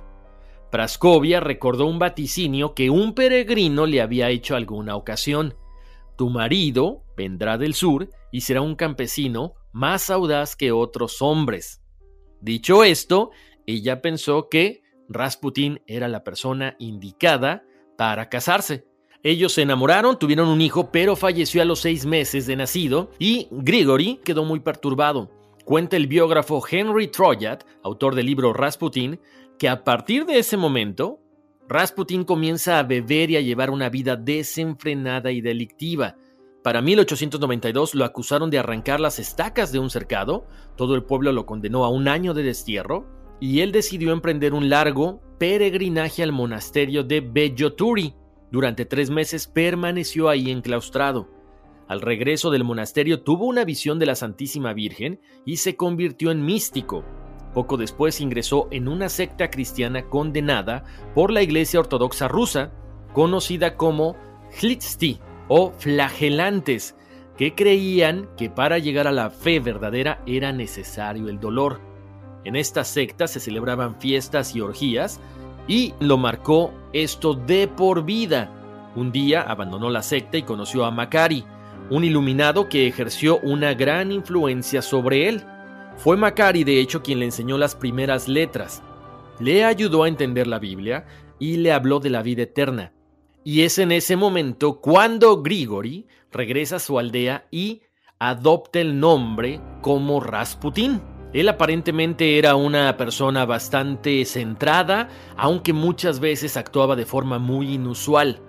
Praskovia 0.72 1.40
recordó 1.40 1.86
un 1.86 2.00
vaticinio 2.00 2.74
que 2.74 2.90
un 2.90 3.14
peregrino 3.14 3.86
le 3.86 4.02
había 4.02 4.30
hecho 4.30 4.56
alguna 4.56 4.96
ocasión. 4.96 5.56
tu 6.18 6.30
marido 6.32 7.04
vendrá 7.16 7.60
del 7.60 7.76
sur 7.76 8.10
y 8.32 8.42
será 8.42 8.62
un 8.62 8.76
campesino 8.76 9.54
más 9.72 10.10
audaz 10.10 10.56
que 10.56 10.72
otros 10.72 11.22
hombres. 11.22 11.84
Dicho 12.42 12.84
esto, 12.84 13.30
ella 13.68 14.02
pensó 14.02 14.50
que 14.50 14.82
Rasputín 15.10 15.82
era 15.86 16.08
la 16.08 16.24
persona 16.24 16.76
indicada 16.80 17.64
para 17.98 18.30
casarse. 18.30 18.88
Ellos 19.24 19.54
se 19.54 19.64
enamoraron, 19.64 20.18
tuvieron 20.18 20.48
un 20.48 20.62
hijo, 20.62 20.92
pero 20.92 21.16
falleció 21.16 21.62
a 21.62 21.66
los 21.66 21.80
seis 21.80 22.06
meses 22.06 22.48
de 22.48 22.56
nacido 22.56 23.12
y 23.20 23.48
Grigory 23.52 24.20
quedó 24.24 24.44
muy 24.44 24.60
perturbado. 24.60 25.30
Cuenta 25.66 25.98
el 25.98 26.08
biógrafo 26.08 26.64
Henry 26.70 27.08
Troyat, 27.10 27.64
autor 27.84 28.16
del 28.16 28.28
libro 28.28 28.54
Rasputin, 28.54 29.20
que 29.58 29.70
a 29.70 29.84
partir 29.84 30.26
de 30.26 30.40
ese 30.40 30.58
momento, 30.58 31.20
Rasputin 31.68 32.24
comienza 32.24 32.80
a 32.80 32.84
beber 32.84 33.32
y 33.32 33.38
a 33.38 33.42
llevar 33.42 33.70
una 33.70 33.90
vida 33.90 34.16
desenfrenada 34.16 35.32
y 35.32 35.42
delictiva. 35.42 36.16
Para 36.64 36.82
1892 36.82 37.96
lo 37.96 38.06
acusaron 38.06 38.50
de 38.50 38.60
arrancar 38.60 39.00
las 39.00 39.20
estacas 39.20 39.72
de 39.72 39.80
un 39.80 39.90
cercado, 39.90 40.48
todo 40.76 40.96
el 40.96 41.04
pueblo 41.04 41.32
lo 41.32 41.46
condenó 41.46 41.86
a 41.86 41.90
un 41.90 42.08
año 42.08 42.34
de 42.34 42.44
destierro, 42.44 43.06
y 43.40 43.62
él 43.62 43.72
decidió 43.72 44.12
emprender 44.12 44.54
un 44.54 44.70
largo 44.70 45.22
peregrinaje 45.38 46.24
al 46.24 46.32
monasterio 46.32 47.04
de 47.04 47.22
Belloturi. 47.22 48.16
Durante 48.52 48.86
tres 48.86 49.10
meses 49.10 49.48
permaneció 49.48 50.30
ahí 50.30 50.50
enclaustrado. 50.50 51.30
Al 51.88 52.02
regreso 52.02 52.50
del 52.50 52.64
monasterio 52.64 53.22
tuvo 53.22 53.46
una 53.46 53.64
visión 53.64 54.00
de 54.00 54.08
la 54.08 54.16
Santísima 54.16 54.74
Virgen 54.74 55.22
y 55.46 55.58
se 55.58 55.76
convirtió 55.76 56.32
en 56.32 56.44
místico. 56.44 57.06
Poco 57.58 57.76
después 57.76 58.22
ingresó 58.22 58.68
en 58.70 58.88
una 58.88 59.10
secta 59.10 59.50
cristiana 59.50 60.04
condenada 60.04 60.84
por 61.16 61.32
la 61.32 61.42
Iglesia 61.42 61.80
Ortodoxa 61.80 62.28
rusa, 62.28 62.70
conocida 63.14 63.78
como 63.78 64.16
Hlitsti 64.62 65.20
o 65.48 65.72
flagelantes, 65.72 66.96
que 67.36 67.56
creían 67.56 68.30
que 68.38 68.52
para 68.52 68.78
llegar 68.78 69.08
a 69.08 69.12
la 69.12 69.32
fe 69.32 69.60
verdadera 69.60 70.22
era 70.28 70.52
necesario 70.52 71.30
el 71.30 71.40
dolor. 71.40 71.82
En 72.44 72.56
esta 72.56 72.84
secta 72.84 73.26
se 73.26 73.40
celebraban 73.40 74.00
fiestas 74.00 74.56
y 74.56 74.62
orgías, 74.62 75.20
y 75.68 75.96
lo 76.00 76.20
marcó 76.20 76.72
esto 76.94 77.34
de 77.34 77.68
por 77.68 78.06
vida. 78.06 78.52
Un 78.96 79.12
día 79.12 79.42
abandonó 79.42 79.90
la 79.90 80.04
secta 80.04 80.38
y 80.38 80.44
conoció 80.44 80.86
a 80.86 80.92
Macari, 80.92 81.44
un 81.90 82.04
iluminado 82.04 82.70
que 82.70 82.86
ejerció 82.86 83.40
una 83.40 83.74
gran 83.74 84.12
influencia 84.12 84.84
sobre 84.84 85.28
él. 85.28 85.44
Fue 85.98 86.16
Macari, 86.16 86.63
de 86.63 86.80
hecho, 86.80 87.01
quien 87.01 87.20
le 87.20 87.25
enseñó 87.25 87.58
las 87.58 87.75
primeras 87.75 88.27
letras. 88.27 88.84
Le 89.39 89.66
ayudó 89.66 90.04
a 90.04 90.08
entender 90.08 90.46
la 90.46 90.60
Biblia 90.60 91.06
y 91.39 91.58
le 91.58 91.72
habló 91.72 92.00
de 92.00 92.12
la 92.12 92.22
vida 92.22 92.44
eterna. 92.44 92.94
Y 93.44 93.62
es 93.62 93.80
en 93.80 93.92
ese 93.92 94.16
momento 94.16 94.80
cuando 94.80 95.42
Grigori 95.42 96.06
regresa 96.32 96.75
a 96.75 96.80
su 96.80 97.00
aldea 97.00 97.48
y 97.50 97.82
adopta 98.20 98.80
el 98.80 99.00
nombre 99.00 99.60
como 99.82 100.20
Rasputín. 100.20 101.01
Él 101.34 101.50
aparentemente 101.50 102.38
era 102.38 102.56
una 102.56 102.96
persona 102.96 103.46
bastante 103.46 104.24
centrada, 104.25 105.10
aunque 105.36 105.74
muchas 105.74 106.20
veces 106.20 106.58
actuaba 106.58 106.96
de 106.96 107.06
forma 107.06 107.39
muy 107.39 107.74
inusual. 107.74 108.42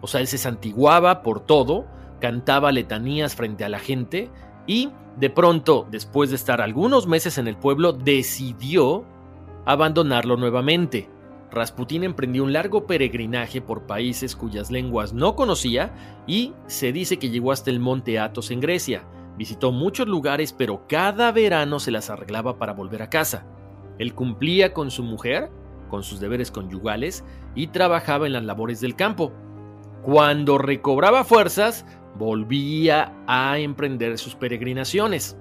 O 0.00 0.06
sea, 0.06 0.20
él 0.20 0.26
se 0.26 0.38
santiguaba 0.38 1.22
por 1.22 1.40
todo, 1.40 1.86
cantaba 2.20 2.72
letanías 2.72 3.36
frente 3.36 3.64
a 3.64 3.68
la 3.68 3.78
gente 3.78 4.30
y 4.66 4.90
de 5.18 5.30
pronto, 5.30 5.86
después 5.90 6.30
de 6.30 6.36
estar 6.36 6.60
algunos 6.60 7.06
meses 7.06 7.38
en 7.38 7.48
el 7.48 7.56
pueblo, 7.56 7.92
decidió 7.92 9.04
abandonarlo 9.64 10.36
nuevamente. 10.36 11.08
Rasputín 11.50 12.04
emprendió 12.04 12.44
un 12.44 12.52
largo 12.52 12.86
peregrinaje 12.86 13.62
por 13.62 13.86
países 13.86 14.36
cuyas 14.36 14.70
lenguas 14.70 15.14
no 15.14 15.34
conocía 15.34 16.22
y 16.26 16.52
se 16.66 16.92
dice 16.92 17.18
que 17.18 17.30
llegó 17.30 17.52
hasta 17.52 17.70
el 17.70 17.80
monte 17.80 18.18
Athos 18.18 18.50
en 18.50 18.60
Grecia. 18.60 19.06
Visitó 19.38 19.72
muchos 19.72 20.06
lugares, 20.06 20.52
pero 20.52 20.86
cada 20.86 21.32
verano 21.32 21.78
se 21.78 21.90
las 21.90 22.10
arreglaba 22.10 22.58
para 22.58 22.72
volver 22.72 23.02
a 23.02 23.10
casa. 23.10 23.46
Él 23.98 24.14
cumplía 24.14 24.74
con 24.74 24.90
su 24.90 25.02
mujer, 25.02 25.50
con 25.88 26.02
sus 26.02 26.20
deberes 26.20 26.50
conyugales 26.50 27.24
y 27.54 27.68
trabajaba 27.68 28.26
en 28.26 28.34
las 28.34 28.44
labores 28.44 28.80
del 28.80 28.96
campo. 28.96 29.32
Cuando 30.02 30.58
recobraba 30.58 31.24
fuerzas, 31.24 31.84
volvía 32.16 33.12
a 33.26 33.58
emprender 33.58 34.18
sus 34.18 34.34
peregrinaciones. 34.34 35.36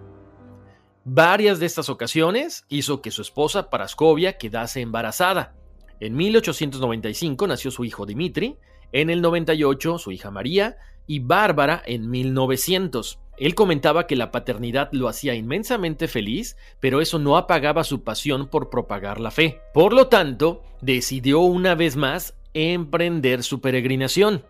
Varias 1.03 1.59
de 1.59 1.67
estas 1.67 1.89
ocasiones 1.89 2.65
hizo 2.67 3.01
que 3.01 3.12
su 3.12 3.21
esposa 3.21 3.69
Parascovia 3.69 4.38
quedase 4.38 4.81
embarazada. 4.81 5.53
En 6.00 6.15
1895 6.15 7.47
nació 7.47 7.71
su 7.71 7.85
hijo 7.85 8.05
Dimitri, 8.05 8.57
en 8.91 9.09
el 9.09 9.21
98 9.21 10.00
su 10.00 10.12
hija 10.12 10.31
María 10.31 10.77
y 11.07 11.19
Bárbara 11.19 11.81
en 11.85 12.09
1900. 12.09 13.19
Él 13.38 13.53
comentaba 13.53 14.07
que 14.07 14.15
la 14.15 14.31
paternidad 14.31 14.89
lo 14.93 15.09
hacía 15.09 15.35
inmensamente 15.35 16.07
feliz, 16.07 16.55
pero 16.79 17.01
eso 17.01 17.19
no 17.19 17.38
apagaba 17.38 17.83
su 17.83 18.03
pasión 18.03 18.47
por 18.47 18.69
propagar 18.69 19.19
la 19.19 19.31
fe. 19.31 19.62
Por 19.74 19.93
lo 19.93 20.07
tanto, 20.07 20.63
decidió 20.81 21.41
una 21.41 21.75
vez 21.75 21.97
más 21.97 22.35
emprender 22.55 23.43
su 23.43 23.62
peregrinación. 23.62 24.45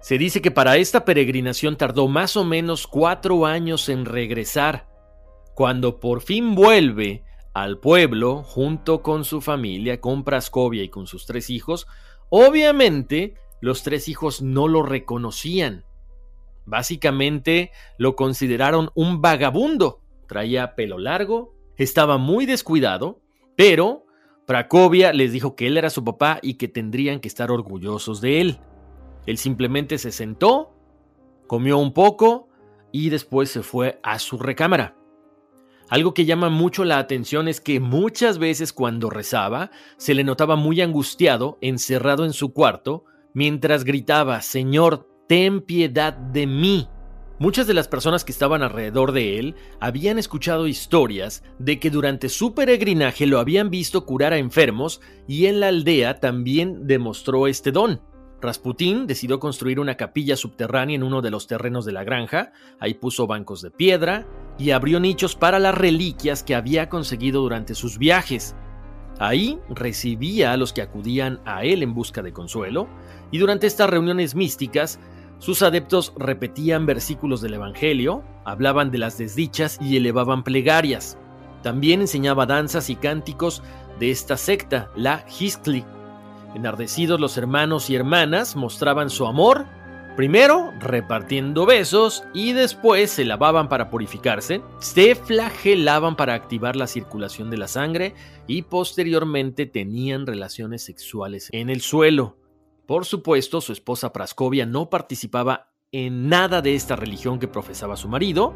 Se 0.00 0.18
dice 0.18 0.40
que 0.40 0.52
para 0.52 0.76
esta 0.76 1.04
peregrinación 1.04 1.76
tardó 1.76 2.06
más 2.06 2.36
o 2.36 2.44
menos 2.44 2.86
cuatro 2.86 3.46
años 3.46 3.88
en 3.88 4.04
regresar. 4.04 4.86
Cuando 5.54 5.98
por 5.98 6.20
fin 6.20 6.54
vuelve 6.54 7.24
al 7.54 7.78
pueblo, 7.78 8.42
junto 8.42 9.02
con 9.02 9.24
su 9.24 9.40
familia, 9.40 10.00
con 10.00 10.22
Praskovia 10.22 10.82
y 10.82 10.90
con 10.90 11.06
sus 11.06 11.24
tres 11.24 11.48
hijos, 11.48 11.86
obviamente 12.28 13.34
los 13.60 13.82
tres 13.82 14.08
hijos 14.08 14.42
no 14.42 14.68
lo 14.68 14.82
reconocían. 14.82 15.84
Básicamente 16.66 17.72
lo 17.96 18.16
consideraron 18.16 18.90
un 18.94 19.22
vagabundo. 19.22 20.02
Traía 20.28 20.74
pelo 20.74 20.98
largo, 20.98 21.54
estaba 21.76 22.18
muy 22.18 22.44
descuidado, 22.44 23.20
pero 23.56 24.05
Praskovia 24.46 25.12
les 25.12 25.32
dijo 25.32 25.56
que 25.56 25.66
él 25.66 25.76
era 25.76 25.90
su 25.90 26.04
papá 26.04 26.38
y 26.40 26.54
que 26.54 26.68
tendrían 26.68 27.18
que 27.20 27.28
estar 27.28 27.50
orgullosos 27.50 28.20
de 28.20 28.40
él. 28.40 28.60
Él 29.26 29.38
simplemente 29.38 29.98
se 29.98 30.12
sentó, 30.12 30.72
comió 31.48 31.78
un 31.78 31.92
poco 31.92 32.48
y 32.92 33.10
después 33.10 33.50
se 33.50 33.62
fue 33.62 33.98
a 34.04 34.20
su 34.20 34.38
recámara. 34.38 34.96
Algo 35.88 36.14
que 36.14 36.24
llama 36.24 36.48
mucho 36.48 36.84
la 36.84 36.98
atención 36.98 37.48
es 37.48 37.60
que 37.60 37.80
muchas 37.80 38.38
veces 38.38 38.72
cuando 38.72 39.10
rezaba 39.10 39.70
se 39.98 40.14
le 40.14 40.24
notaba 40.24 40.56
muy 40.56 40.80
angustiado, 40.80 41.58
encerrado 41.60 42.24
en 42.24 42.32
su 42.32 42.52
cuarto, 42.52 43.04
mientras 43.34 43.84
gritaba, 43.84 44.42
Señor, 44.42 45.08
ten 45.28 45.60
piedad 45.60 46.12
de 46.12 46.46
mí. 46.46 46.88
Muchas 47.38 47.66
de 47.66 47.74
las 47.74 47.86
personas 47.86 48.24
que 48.24 48.32
estaban 48.32 48.62
alrededor 48.62 49.12
de 49.12 49.38
él 49.38 49.56
habían 49.78 50.18
escuchado 50.18 50.66
historias 50.66 51.44
de 51.58 51.78
que 51.78 51.90
durante 51.90 52.30
su 52.30 52.54
peregrinaje 52.54 53.26
lo 53.26 53.40
habían 53.40 53.68
visto 53.68 54.06
curar 54.06 54.32
a 54.32 54.38
enfermos 54.38 55.02
y 55.28 55.44
en 55.44 55.60
la 55.60 55.68
aldea 55.68 56.18
también 56.18 56.86
demostró 56.86 57.46
este 57.46 57.72
don. 57.72 58.00
Rasputín 58.40 59.06
decidió 59.06 59.38
construir 59.38 59.80
una 59.80 59.98
capilla 59.98 60.34
subterránea 60.34 60.96
en 60.96 61.02
uno 61.02 61.20
de 61.20 61.30
los 61.30 61.46
terrenos 61.46 61.84
de 61.84 61.92
la 61.92 62.04
granja, 62.04 62.52
ahí 62.80 62.94
puso 62.94 63.26
bancos 63.26 63.60
de 63.60 63.70
piedra 63.70 64.26
y 64.58 64.70
abrió 64.70 64.98
nichos 64.98 65.36
para 65.36 65.58
las 65.58 65.74
reliquias 65.74 66.42
que 66.42 66.54
había 66.54 66.88
conseguido 66.88 67.42
durante 67.42 67.74
sus 67.74 67.98
viajes. 67.98 68.56
Ahí 69.18 69.58
recibía 69.68 70.52
a 70.52 70.56
los 70.56 70.72
que 70.72 70.82
acudían 70.82 71.40
a 71.44 71.64
él 71.64 71.82
en 71.82 71.94
busca 71.94 72.22
de 72.22 72.32
consuelo, 72.32 72.88
y 73.30 73.38
durante 73.38 73.66
estas 73.66 73.88
reuniones 73.88 74.34
místicas, 74.34 75.00
sus 75.38 75.62
adeptos 75.62 76.12
repetían 76.18 76.86
versículos 76.86 77.40
del 77.40 77.54
Evangelio, 77.54 78.22
hablaban 78.44 78.90
de 78.90 78.98
las 78.98 79.18
desdichas 79.18 79.78
y 79.80 79.96
elevaban 79.96 80.44
plegarias. 80.44 81.18
También 81.62 82.00
enseñaba 82.00 82.46
danzas 82.46 82.90
y 82.90 82.96
cánticos 82.96 83.62
de 83.98 84.10
esta 84.10 84.36
secta, 84.36 84.90
la 84.94 85.24
Hiskli, 85.38 85.84
Enardecidos 86.56 87.20
los 87.20 87.36
hermanos 87.36 87.90
y 87.90 87.96
hermanas 87.96 88.56
mostraban 88.56 89.10
su 89.10 89.26
amor, 89.26 89.66
primero 90.16 90.72
repartiendo 90.80 91.66
besos 91.66 92.24
y 92.32 92.54
después 92.54 93.10
se 93.10 93.26
lavaban 93.26 93.68
para 93.68 93.90
purificarse, 93.90 94.62
se 94.78 95.14
flagelaban 95.16 96.16
para 96.16 96.32
activar 96.32 96.74
la 96.74 96.86
circulación 96.86 97.50
de 97.50 97.58
la 97.58 97.68
sangre 97.68 98.14
y 98.46 98.62
posteriormente 98.62 99.66
tenían 99.66 100.26
relaciones 100.26 100.82
sexuales 100.82 101.50
en 101.52 101.68
el 101.68 101.82
suelo. 101.82 102.38
Por 102.86 103.04
supuesto, 103.04 103.60
su 103.60 103.72
esposa 103.72 104.12
Praskovia 104.12 104.64
no 104.64 104.88
participaba 104.88 105.72
en 105.90 106.28
nada 106.28 106.62
de 106.62 106.74
esta 106.74 106.94
religión 106.94 107.38
que 107.38 107.48
profesaba 107.48 107.96
su 107.96 108.08
marido, 108.08 108.54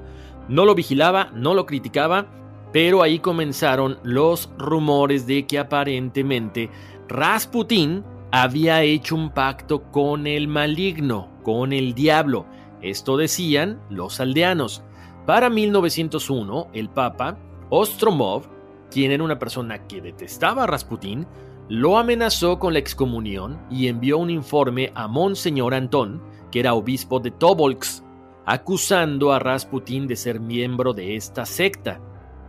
no 0.48 0.64
lo 0.64 0.74
vigilaba, 0.74 1.30
no 1.34 1.54
lo 1.54 1.66
criticaba, 1.66 2.26
pero 2.72 3.02
ahí 3.02 3.18
comenzaron 3.18 3.98
los 4.04 4.50
rumores 4.56 5.26
de 5.26 5.46
que 5.46 5.58
aparentemente 5.58 6.70
Rasputín 7.08 8.04
había 8.30 8.82
hecho 8.82 9.16
un 9.16 9.30
pacto 9.30 9.90
con 9.90 10.28
el 10.28 10.46
maligno, 10.46 11.28
con 11.42 11.72
el 11.72 11.94
diablo. 11.94 12.46
Esto 12.82 13.16
decían 13.16 13.80
los 13.90 14.20
aldeanos. 14.20 14.84
Para 15.26 15.50
1901, 15.50 16.68
el 16.72 16.88
Papa 16.88 17.36
Ostromov, 17.68 18.44
quien 18.90 19.10
era 19.10 19.24
una 19.24 19.38
persona 19.38 19.86
que 19.88 20.00
detestaba 20.00 20.64
a 20.64 20.66
Rasputín, 20.66 21.26
lo 21.70 21.98
amenazó 21.98 22.58
con 22.58 22.72
la 22.72 22.80
excomunión 22.80 23.64
y 23.70 23.86
envió 23.86 24.18
un 24.18 24.28
informe 24.28 24.90
a 24.96 25.06
Monseñor 25.06 25.72
Antón, 25.72 26.20
que 26.50 26.58
era 26.58 26.74
obispo 26.74 27.20
de 27.20 27.30
Tobolsk. 27.30 28.02
acusando 28.44 29.32
a 29.32 29.38
Rasputín 29.38 30.08
de 30.08 30.16
ser 30.16 30.40
miembro 30.40 30.92
de 30.92 31.14
esta 31.14 31.46
secta. 31.46 32.00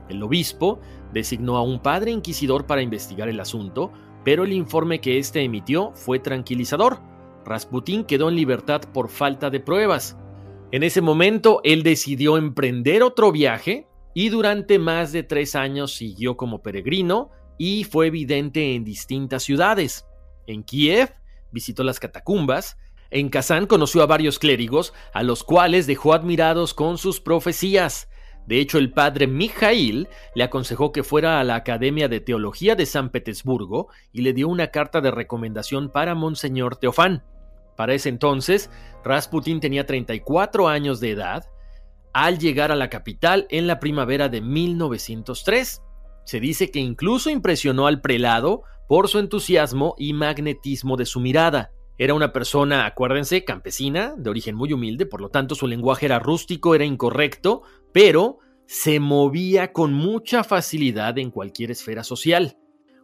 El 0.10 0.24
obispo 0.24 0.80
designó 1.14 1.58
a 1.58 1.62
un 1.62 1.80
padre 1.84 2.10
inquisidor 2.10 2.66
para 2.66 2.82
investigar 2.82 3.30
el 3.30 3.40
asunto, 3.40 3.92
pero 4.24 4.44
el 4.44 4.54
informe 4.54 5.00
que 5.00 5.20
éste 5.20 5.44
emitió 5.44 5.92
fue 5.94 6.18
tranquilizador. 6.18 6.98
Rasputín 7.46 8.06
quedó 8.06 8.30
en 8.30 8.36
libertad 8.36 8.82
por 8.92 9.10
falta 9.10 9.52
de 9.52 9.60
pruebas. 9.60 10.18
En 10.72 10.82
ese 10.82 11.02
momento, 11.02 11.62
él 11.64 11.84
decidió 11.84 12.38
emprender 12.38 13.04
otro 13.04 13.32
viaje 13.32 13.88
y 14.16 14.30
durante 14.30 14.80
más 14.80 15.12
de 15.12 15.22
tres 15.22 15.56
años 15.56 15.94
siguió 15.94 16.38
como 16.38 16.64
peregrino 16.64 17.30
y 17.64 17.84
fue 17.84 18.10
vidente 18.10 18.74
en 18.74 18.84
distintas 18.84 19.44
ciudades. 19.44 20.08
En 20.48 20.64
Kiev 20.64 21.14
visitó 21.52 21.84
las 21.84 22.00
catacumbas, 22.00 22.80
en 23.12 23.30
Kazán 23.30 23.68
conoció 23.68 24.02
a 24.02 24.08
varios 24.08 24.40
clérigos, 24.40 24.96
a 25.14 25.22
los 25.22 25.44
cuales 25.44 25.86
dejó 25.86 26.16
admirados 26.16 26.74
con 26.74 26.98
sus 26.98 27.22
profecías. 27.22 28.10
De 28.48 28.60
hecho, 28.60 28.80
el 28.80 28.92
padre 28.92 29.28
Mijail 29.28 30.08
le 30.34 30.44
aconsejó 30.44 30.92
que 30.92 31.04
fuera 31.04 31.40
a 31.40 31.44
la 31.44 31.54
Academia 31.54 32.08
de 32.08 32.20
Teología 32.20 32.76
de 32.76 32.88
San 32.88 33.12
Petersburgo 33.12 33.90
y 34.12 34.22
le 34.22 34.34
dio 34.34 34.48
una 34.48 34.70
carta 34.70 35.00
de 35.00 35.12
recomendación 35.12 35.92
para 35.92 36.16
Monseñor 36.16 36.78
Teofán. 36.78 37.24
Para 37.78 37.94
ese 37.94 38.10
entonces, 38.10 38.72
Rasputin 39.06 39.60
tenía 39.60 39.86
34 39.86 40.68
años 40.68 41.00
de 41.00 41.12
edad 41.12 41.46
al 42.12 42.40
llegar 42.40 42.72
a 42.72 42.76
la 42.76 42.90
capital 42.90 43.46
en 43.52 43.68
la 43.68 43.80
primavera 43.80 44.30
de 44.30 44.42
1903. 44.42 45.84
Se 46.24 46.40
dice 46.40 46.72
que 46.72 46.80
incluso 46.80 47.30
impresionó 47.30 47.88
al 47.88 48.02
prelado 48.02 48.64
por 48.88 49.08
su 49.08 49.20
entusiasmo 49.20 49.96
y 49.98 50.14
magnetismo 50.14 50.98
de 50.98 51.06
su 51.06 51.20
mirada. 51.20 51.72
Era 51.98 52.14
una 52.14 52.34
persona, 52.34 52.86
acuérdense, 52.86 53.46
campesina, 53.46 54.16
de 54.18 54.30
origen 54.30 54.56
muy 54.56 54.74
humilde, 54.74 55.06
por 55.06 55.22
lo 55.22 55.30
tanto 55.30 55.56
su 55.56 55.68
lenguaje 55.68 56.08
era 56.08 56.20
rústico, 56.20 56.76
era 56.76 56.84
incorrecto, 56.84 57.62
pero 57.94 58.40
se 58.66 59.00
movía 59.00 59.72
con 59.72 59.94
mucha 59.94 60.44
facilidad 60.44 61.18
en 61.18 61.30
cualquier 61.30 61.72
esfera 61.72 62.04
social. 62.04 62.58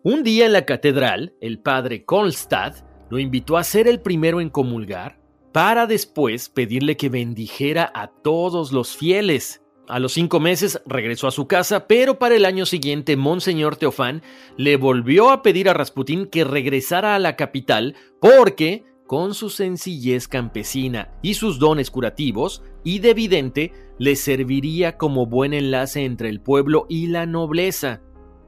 Un 0.04 0.24
día 0.24 0.46
en 0.46 0.54
la 0.54 0.66
catedral, 0.66 1.36
el 1.42 1.60
padre 1.60 2.06
Kolstad 2.06 2.76
lo 3.10 3.20
invitó 3.20 3.58
a 3.58 3.64
ser 3.64 3.88
el 3.88 4.02
primero 4.02 4.42
en 4.42 4.50
comulgar, 4.50 5.20
para 5.52 5.88
después 5.88 6.50
pedirle 6.50 6.98
que 6.98 7.10
bendijera 7.10 7.92
a 7.94 8.08
todos 8.08 8.72
los 8.72 8.96
fieles. 8.96 9.62
A 9.88 10.00
los 10.00 10.12
cinco 10.12 10.42
meses 10.42 10.82
regresó 10.86 11.28
a 11.28 11.32
su 11.32 11.48
casa, 11.48 11.88
pero 11.88 12.20
para 12.20 12.36
el 12.36 12.44
año 12.44 12.66
siguiente 12.66 13.16
Monseñor 13.16 13.78
Teofán 13.78 14.22
le 14.58 14.76
volvió 14.76 15.30
a 15.30 15.42
pedir 15.42 15.70
a 15.70 15.74
Rasputín 15.74 16.26
que 16.26 16.44
regresara 16.44 17.16
a 17.16 17.20
la 17.20 17.38
capital 17.38 17.96
porque, 18.20 18.84
con 19.06 19.34
su 19.34 19.50
sencillez 19.50 20.28
campesina 20.28 21.14
y 21.22 21.36
sus 21.36 21.58
dones 21.58 21.90
curativos, 21.90 22.64
y 22.84 23.00
de 23.00 23.14
vidente, 23.14 23.72
le 23.98 24.18
serviría 24.18 24.98
como 24.98 25.26
buen 25.26 25.54
enlace 25.54 26.04
entre 26.04 26.28
el 26.28 26.42
pueblo 26.42 26.86
y 26.90 27.08
la 27.08 27.26
nobleza. 27.26 28.02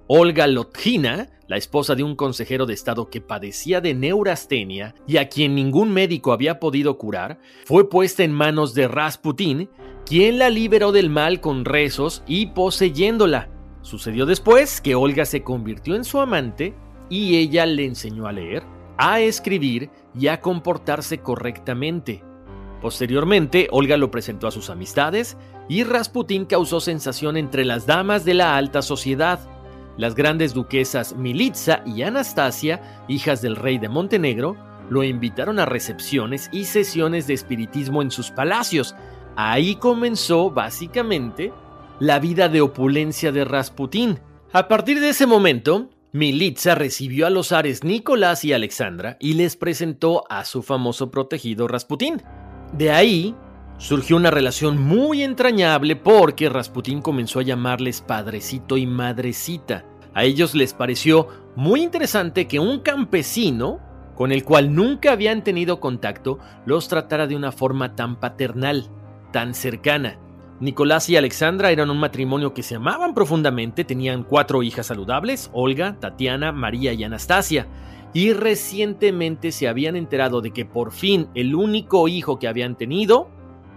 Olga 0.07 0.45
Lotgina, 0.45 1.38
la 1.49 1.57
esposa 1.57 1.95
de 1.95 2.03
un 2.03 2.15
consejero 2.15 2.67
de 2.67 2.75
Estado 2.75 3.09
que 3.09 3.21
padecía 3.21 3.81
de 3.81 3.95
neurastenia 3.95 4.93
y 5.07 5.17
a 5.17 5.29
quien 5.29 5.55
ningún 5.55 5.91
médico 5.91 6.31
había 6.31 6.59
podido 6.59 6.99
curar, 6.99 7.39
fue 7.65 7.89
puesta 7.89 8.23
en 8.23 8.31
manos 8.31 8.75
de 8.75 8.87
Rasputín, 8.87 9.67
quien 10.05 10.37
la 10.37 10.51
liberó 10.51 10.91
del 10.91 11.09
mal 11.09 11.41
con 11.41 11.65
rezos 11.65 12.23
y 12.27 12.47
poseyéndola. 12.47 13.49
Sucedió 13.81 14.27
después 14.27 14.79
que 14.79 14.93
Olga 14.93 15.25
se 15.25 15.41
convirtió 15.41 15.95
en 15.95 16.03
su 16.03 16.19
amante 16.19 16.75
y 17.09 17.37
ella 17.37 17.65
le 17.65 17.85
enseñó 17.85 18.27
a 18.27 18.31
leer, 18.31 18.61
a 18.99 19.19
escribir 19.19 19.89
y 20.13 20.27
a 20.27 20.41
comportarse 20.41 21.17
correctamente. 21.17 22.23
Posteriormente, 22.79 23.67
Olga 23.71 23.97
lo 23.97 24.11
presentó 24.11 24.45
a 24.45 24.51
sus 24.51 24.69
amistades 24.69 25.35
y 25.67 25.83
Rasputín 25.83 26.45
causó 26.45 26.79
sensación 26.79 27.37
entre 27.37 27.65
las 27.65 27.87
damas 27.87 28.23
de 28.23 28.35
la 28.35 28.55
alta 28.55 28.83
sociedad. 28.83 29.39
Las 29.99 30.15
grandes 30.15 30.53
duquesas 30.53 31.15
Militza 31.15 31.83
y 31.85 32.01
Anastasia, 32.01 33.03
hijas 33.07 33.41
del 33.41 33.57
rey 33.57 33.77
de 33.77 33.89
Montenegro, 33.89 34.55
lo 34.89 35.03
invitaron 35.03 35.59
a 35.59 35.65
recepciones 35.65 36.49
y 36.51 36.63
sesiones 36.65 37.27
de 37.27 37.35
espiritismo 37.35 38.01
en 38.01 38.09
sus 38.09 38.31
palacios, 38.31 38.95
Ahí 39.41 39.75
comenzó, 39.75 40.51
básicamente, 40.51 41.53
la 41.99 42.19
vida 42.19 42.49
de 42.49 42.59
opulencia 42.59 43.31
de 43.31 43.45
Rasputín. 43.45 44.19
A 44.51 44.67
partir 44.67 44.99
de 44.99 45.09
ese 45.09 45.25
momento, 45.25 45.89
Militza 46.11 46.75
recibió 46.75 47.25
a 47.25 47.29
los 47.29 47.49
zares 47.49 47.85
Nicolás 47.85 48.43
y 48.43 48.51
Alexandra 48.51 49.15
y 49.17 49.35
les 49.35 49.55
presentó 49.55 50.25
a 50.29 50.43
su 50.43 50.61
famoso 50.61 51.09
protegido 51.09 51.69
Rasputín. 51.69 52.21
De 52.73 52.91
ahí 52.91 53.33
surgió 53.79 54.17
una 54.17 54.29
relación 54.29 54.77
muy 54.77 55.23
entrañable 55.23 55.95
porque 55.95 56.49
Rasputín 56.49 57.01
comenzó 57.01 57.39
a 57.39 57.43
llamarles 57.43 58.01
padrecito 58.01 58.77
y 58.77 58.85
madrecita. 58.85 59.85
A 60.13 60.25
ellos 60.25 60.53
les 60.53 60.73
pareció 60.73 61.27
muy 61.55 61.81
interesante 61.81 62.45
que 62.45 62.59
un 62.59 62.81
campesino, 62.81 63.79
con 64.15 64.33
el 64.33 64.43
cual 64.43 64.75
nunca 64.75 65.13
habían 65.13 65.43
tenido 65.43 65.79
contacto, 65.79 66.39
los 66.65 66.89
tratara 66.89 67.25
de 67.25 67.37
una 67.37 67.53
forma 67.53 67.95
tan 67.95 68.19
paternal 68.19 68.89
tan 69.31 69.53
cercana. 69.53 70.19
Nicolás 70.59 71.09
y 71.09 71.15
Alexandra 71.15 71.71
eran 71.71 71.89
un 71.89 71.99
matrimonio 71.99 72.53
que 72.53 72.63
se 72.63 72.75
amaban 72.75 73.13
profundamente, 73.13 73.85
tenían 73.85 74.23
cuatro 74.23 74.61
hijas 74.61 74.87
saludables, 74.87 75.49
Olga, 75.53 75.97
Tatiana, 76.01 76.51
María 76.51 76.91
y 76.91 77.05
Anastasia, 77.05 77.67
y 78.11 78.33
recientemente 78.33 79.53
se 79.53 79.69
habían 79.69 79.95
enterado 79.95 80.41
de 80.41 80.51
que 80.51 80.65
por 80.65 80.91
fin 80.91 81.29
el 81.33 81.55
único 81.55 82.09
hijo 82.09 82.39
que 82.39 82.49
habían 82.49 82.75
tenido, 82.75 83.29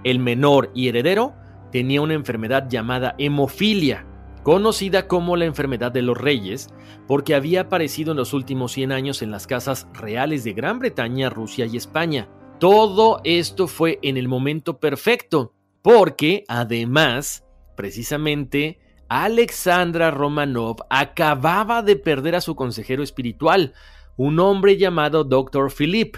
el 0.05 0.19
menor 0.19 0.71
y 0.75 0.89
heredero, 0.89 1.35
tenía 1.71 2.03
una 2.03 2.15
enfermedad 2.15 2.69
llamada 2.69 3.15
hemofilia, 3.19 4.07
conocida 4.43 5.09
como 5.09 5.37
la 5.37 5.47
enfermedad 5.47 5.93
de 5.93 6.03
los 6.03 6.19
reyes, 6.19 6.69
porque 7.07 7.35
había 7.35 7.63
aparecido 7.63 8.13
en 8.13 8.19
los 8.19 8.33
últimos 8.35 8.73
100 8.73 8.93
años 8.93 9.23
en 9.23 9.31
las 9.31 9.47
casas 9.47 9.89
reales 9.95 10.45
de 10.45 10.53
Gran 10.53 10.79
Bretaña, 10.79 11.31
Rusia 11.31 11.67
y 11.67 11.77
España. 11.77 12.29
Todo 12.59 13.21
esto 13.25 13.67
fue 13.67 13.99
en 14.03 14.17
el 14.17 14.29
momento 14.29 14.79
perfecto, 14.79 15.55
porque 15.83 16.45
además, 16.49 17.45
precisamente, 17.77 18.79
Alexandra 19.09 20.11
Romanov 20.11 20.77
acababa 20.89 21.83
de 21.83 21.97
perder 21.97 22.35
a 22.35 22.41
su 22.41 22.55
consejero 22.55 23.03
espiritual, 23.03 23.75
un 24.17 24.39
hombre 24.41 24.77
llamado 24.77 25.25
Dr. 25.25 25.73
Philip. 25.73 26.17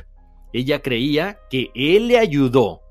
Ella 0.52 0.82
creía 0.82 1.38
que 1.50 1.70
él 1.74 2.08
le 2.08 2.18
ayudó 2.18 2.83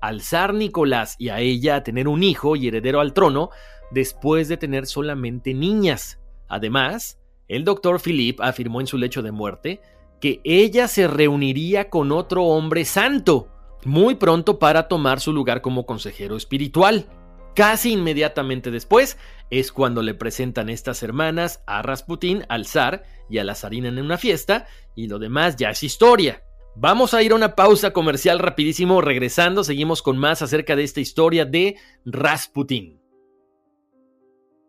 al 0.00 0.20
zar 0.22 0.54
Nicolás 0.54 1.14
y 1.18 1.28
a 1.28 1.40
ella 1.40 1.76
a 1.76 1.82
tener 1.82 2.08
un 2.08 2.22
hijo 2.22 2.56
y 2.56 2.68
heredero 2.68 3.00
al 3.00 3.12
trono 3.12 3.50
después 3.90 4.48
de 4.48 4.56
tener 4.56 4.86
solamente 4.86 5.54
niñas. 5.54 6.18
Además, 6.48 7.18
el 7.48 7.64
doctor 7.64 8.00
Philip 8.00 8.40
afirmó 8.40 8.80
en 8.80 8.86
su 8.86 8.98
lecho 8.98 9.22
de 9.22 9.32
muerte 9.32 9.80
que 10.20 10.40
ella 10.44 10.88
se 10.88 11.06
reuniría 11.06 11.90
con 11.90 12.12
otro 12.12 12.44
hombre 12.44 12.84
santo 12.84 13.48
muy 13.84 14.16
pronto 14.16 14.58
para 14.58 14.88
tomar 14.88 15.20
su 15.20 15.32
lugar 15.32 15.62
como 15.62 15.86
consejero 15.86 16.36
espiritual. 16.36 17.06
Casi 17.54 17.92
inmediatamente 17.92 18.70
después 18.70 19.18
es 19.50 19.72
cuando 19.72 20.02
le 20.02 20.14
presentan 20.14 20.68
estas 20.68 21.02
hermanas 21.02 21.62
a 21.66 21.82
Rasputín, 21.82 22.44
al 22.48 22.66
zar 22.66 23.04
y 23.28 23.38
a 23.38 23.44
la 23.44 23.54
zarina 23.54 23.88
en 23.88 23.98
una 23.98 24.18
fiesta, 24.18 24.66
y 24.94 25.08
lo 25.08 25.18
demás 25.18 25.56
ya 25.56 25.70
es 25.70 25.82
historia. 25.82 26.42
Vamos 26.80 27.12
a 27.12 27.24
ir 27.24 27.32
a 27.32 27.34
una 27.34 27.56
pausa 27.56 27.92
comercial 27.92 28.38
rapidísimo, 28.38 29.00
regresando 29.00 29.64
seguimos 29.64 30.00
con 30.00 30.16
más 30.16 30.42
acerca 30.42 30.76
de 30.76 30.84
esta 30.84 31.00
historia 31.00 31.44
de 31.44 31.74
Rasputín. 32.04 33.00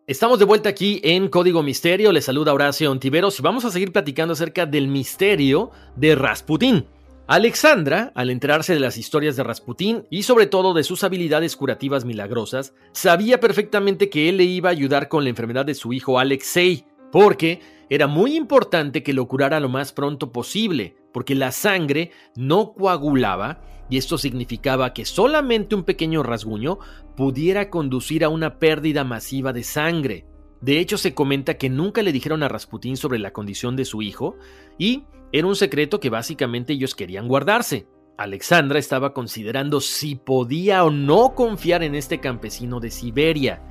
Estamos 0.07 0.39
de 0.39 0.45
vuelta 0.45 0.69
aquí 0.69 0.99
en 1.03 1.27
Código 1.27 1.61
Misterio, 1.61 2.11
les 2.11 2.25
saluda 2.25 2.51
Horacio 2.51 2.89
Ontiveros 2.89 3.37
y 3.37 3.43
vamos 3.43 3.63
a 3.63 3.69
seguir 3.69 3.91
platicando 3.91 4.33
acerca 4.33 4.65
del 4.65 4.87
misterio 4.87 5.69
de 5.97 6.15
Rasputín. 6.15 6.87
Alexandra, 7.27 8.11
al 8.15 8.31
enterarse 8.31 8.73
de 8.73 8.79
las 8.79 8.97
historias 8.97 9.35
de 9.35 9.43
Rasputín 9.43 10.07
y 10.09 10.23
sobre 10.23 10.47
todo 10.47 10.73
de 10.73 10.83
sus 10.83 11.03
habilidades 11.03 11.55
curativas 11.55 12.05
milagrosas, 12.05 12.73
sabía 12.91 13.39
perfectamente 13.39 14.09
que 14.09 14.29
él 14.29 14.37
le 14.37 14.45
iba 14.45 14.69
a 14.69 14.71
ayudar 14.71 15.09
con 15.09 15.25
la 15.25 15.29
enfermedad 15.29 15.63
de 15.63 15.75
su 15.75 15.93
hijo 15.93 16.17
Alexei, 16.17 16.85
porque 17.11 17.61
era 17.87 18.07
muy 18.07 18.35
importante 18.35 19.03
que 19.03 19.13
lo 19.13 19.27
curara 19.27 19.59
lo 19.59 19.69
más 19.69 19.93
pronto 19.93 20.31
posible, 20.31 20.95
porque 21.13 21.35
la 21.35 21.51
sangre 21.51 22.11
no 22.35 22.73
coagulaba 22.73 23.61
y 23.89 23.97
esto 23.97 24.17
significaba 24.17 24.93
que 24.93 25.05
solamente 25.05 25.75
un 25.75 25.83
pequeño 25.83 26.23
rasguño 26.23 26.79
pudiera 27.15 27.69
conducir 27.69 28.23
a 28.23 28.29
una 28.29 28.59
pérdida 28.59 29.03
masiva 29.03 29.51
de 29.51 29.63
sangre. 29.63 30.25
De 30.61 30.79
hecho, 30.79 30.97
se 30.97 31.13
comenta 31.13 31.57
que 31.57 31.69
nunca 31.69 32.01
le 32.01 32.11
dijeron 32.11 32.43
a 32.43 32.49
Rasputín 32.49 32.97
sobre 32.97 33.17
la 33.17 33.31
condición 33.31 33.75
de 33.75 33.85
su 33.85 34.01
hijo 34.01 34.37
y 34.77 35.05
era 35.31 35.47
un 35.47 35.55
secreto 35.55 35.99
que 35.99 36.09
básicamente 36.09 36.73
ellos 36.73 36.95
querían 36.95 37.27
guardarse. 37.27 37.87
Alexandra 38.17 38.79
estaba 38.79 39.13
considerando 39.13 39.79
si 39.79 40.15
podía 40.15 40.83
o 40.83 40.91
no 40.91 41.35
confiar 41.35 41.83
en 41.83 41.95
este 41.95 42.19
campesino 42.19 42.79
de 42.79 42.91
Siberia, 42.91 43.61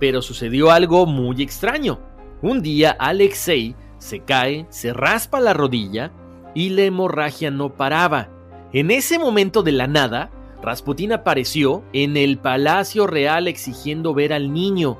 pero 0.00 0.22
sucedió 0.22 0.72
algo 0.72 1.06
muy 1.06 1.40
extraño. 1.42 2.00
Un 2.42 2.60
día 2.60 2.90
Alexei 2.98 3.76
se 3.98 4.24
cae, 4.24 4.66
se 4.70 4.92
raspa 4.92 5.38
la 5.38 5.54
rodilla 5.54 6.12
y 6.54 6.70
la 6.70 6.82
hemorragia 6.82 7.50
no 7.50 7.74
paraba. 7.74 8.28
En 8.72 8.90
ese 8.90 9.18
momento 9.18 9.62
de 9.62 9.72
la 9.72 9.86
nada, 9.86 10.30
Rasputín 10.62 11.12
apareció 11.12 11.82
en 11.92 12.16
el 12.16 12.38
Palacio 12.38 13.06
Real 13.06 13.48
exigiendo 13.48 14.14
ver 14.14 14.32
al 14.32 14.52
niño. 14.52 14.98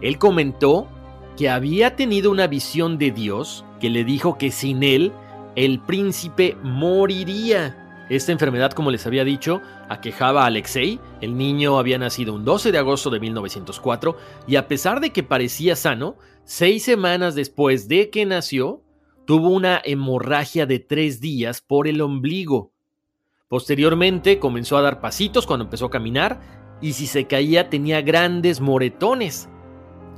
Él 0.00 0.18
comentó 0.18 0.88
que 1.36 1.50
había 1.50 1.96
tenido 1.96 2.30
una 2.30 2.46
visión 2.46 2.98
de 2.98 3.10
Dios 3.10 3.64
que 3.80 3.90
le 3.90 4.04
dijo 4.04 4.38
que 4.38 4.50
sin 4.50 4.82
él 4.82 5.12
el 5.54 5.80
príncipe 5.80 6.56
moriría. 6.62 7.78
Esta 8.08 8.32
enfermedad, 8.32 8.72
como 8.72 8.90
les 8.90 9.06
había 9.06 9.24
dicho, 9.24 9.60
aquejaba 9.88 10.42
a 10.42 10.46
Alexei. 10.46 10.98
El 11.20 11.36
niño 11.36 11.78
había 11.78 11.98
nacido 11.98 12.34
un 12.34 12.44
12 12.44 12.72
de 12.72 12.78
agosto 12.78 13.10
de 13.10 13.20
1904 13.20 14.16
y 14.46 14.56
a 14.56 14.66
pesar 14.68 15.00
de 15.00 15.10
que 15.10 15.22
parecía 15.22 15.76
sano, 15.76 16.16
seis 16.44 16.84
semanas 16.84 17.34
después 17.34 17.88
de 17.88 18.10
que 18.10 18.26
nació, 18.26 18.81
tuvo 19.26 19.48
una 19.48 19.80
hemorragia 19.84 20.66
de 20.66 20.78
tres 20.78 21.20
días 21.20 21.60
por 21.60 21.88
el 21.88 22.00
ombligo. 22.00 22.72
Posteriormente 23.48 24.38
comenzó 24.38 24.76
a 24.76 24.82
dar 24.82 25.00
pasitos 25.00 25.46
cuando 25.46 25.64
empezó 25.64 25.86
a 25.86 25.90
caminar 25.90 26.40
y 26.80 26.94
si 26.94 27.06
se 27.06 27.26
caía 27.26 27.70
tenía 27.70 28.00
grandes 28.00 28.60
moretones. 28.60 29.48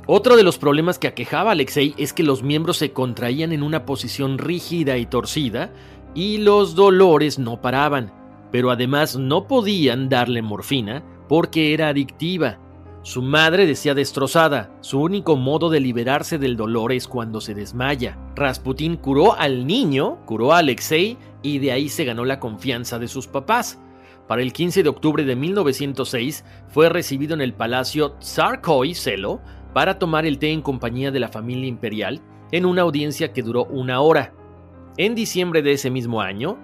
Otro 0.07 0.35
de 0.35 0.43
los 0.43 0.57
problemas 0.57 0.99
que 0.99 1.07
aquejaba 1.07 1.49
a 1.49 1.53
Alexei 1.53 1.95
es 1.97 2.13
que 2.13 2.23
los 2.23 2.43
miembros 2.43 2.77
se 2.77 2.91
contraían 2.91 3.51
en 3.51 3.63
una 3.63 3.85
posición 3.85 4.37
rígida 4.37 4.97
y 4.97 5.05
torcida 5.05 5.71
y 6.13 6.37
los 6.37 6.75
dolores 6.75 7.39
no 7.39 7.61
paraban, 7.61 8.13
pero 8.51 8.71
además 8.71 9.15
no 9.17 9.47
podían 9.47 10.07
darle 10.09 10.41
morfina 10.41 11.03
porque 11.27 11.73
era 11.73 11.89
adictiva. 11.89 12.59
Su 13.05 13.21
madre 13.21 13.67
decía 13.67 13.93
destrozada, 13.93 14.71
su 14.81 14.99
único 14.99 15.35
modo 15.35 15.69
de 15.69 15.79
liberarse 15.79 16.39
del 16.39 16.57
dolor 16.57 16.91
es 16.91 17.07
cuando 17.07 17.39
se 17.39 17.53
desmaya. 17.53 18.17
Rasputín 18.35 18.97
curó 18.97 19.35
al 19.37 19.67
niño, 19.67 20.25
curó 20.25 20.53
a 20.53 20.57
Alexei 20.57 21.15
y 21.43 21.59
de 21.59 21.71
ahí 21.71 21.87
se 21.87 22.03
ganó 22.03 22.25
la 22.25 22.39
confianza 22.39 22.97
de 22.97 23.07
sus 23.07 23.27
papás. 23.27 23.79
Para 24.27 24.41
el 24.41 24.51
15 24.51 24.81
de 24.81 24.89
octubre 24.89 25.23
de 25.23 25.35
1906 25.35 26.45
fue 26.67 26.89
recibido 26.89 27.35
en 27.35 27.41
el 27.41 27.53
palacio 27.53 28.13
Tsarkoy 28.13 28.95
Selo 28.95 29.39
para 29.71 29.99
tomar 29.99 30.25
el 30.25 30.39
té 30.39 30.51
en 30.51 30.63
compañía 30.63 31.11
de 31.11 31.19
la 31.19 31.29
familia 31.29 31.67
imperial 31.67 32.21
en 32.51 32.65
una 32.65 32.81
audiencia 32.81 33.33
que 33.33 33.43
duró 33.43 33.65
una 33.65 34.01
hora. 34.01 34.33
En 34.97 35.13
diciembre 35.13 35.61
de 35.61 35.73
ese 35.73 35.91
mismo 35.91 36.21
año, 36.21 36.57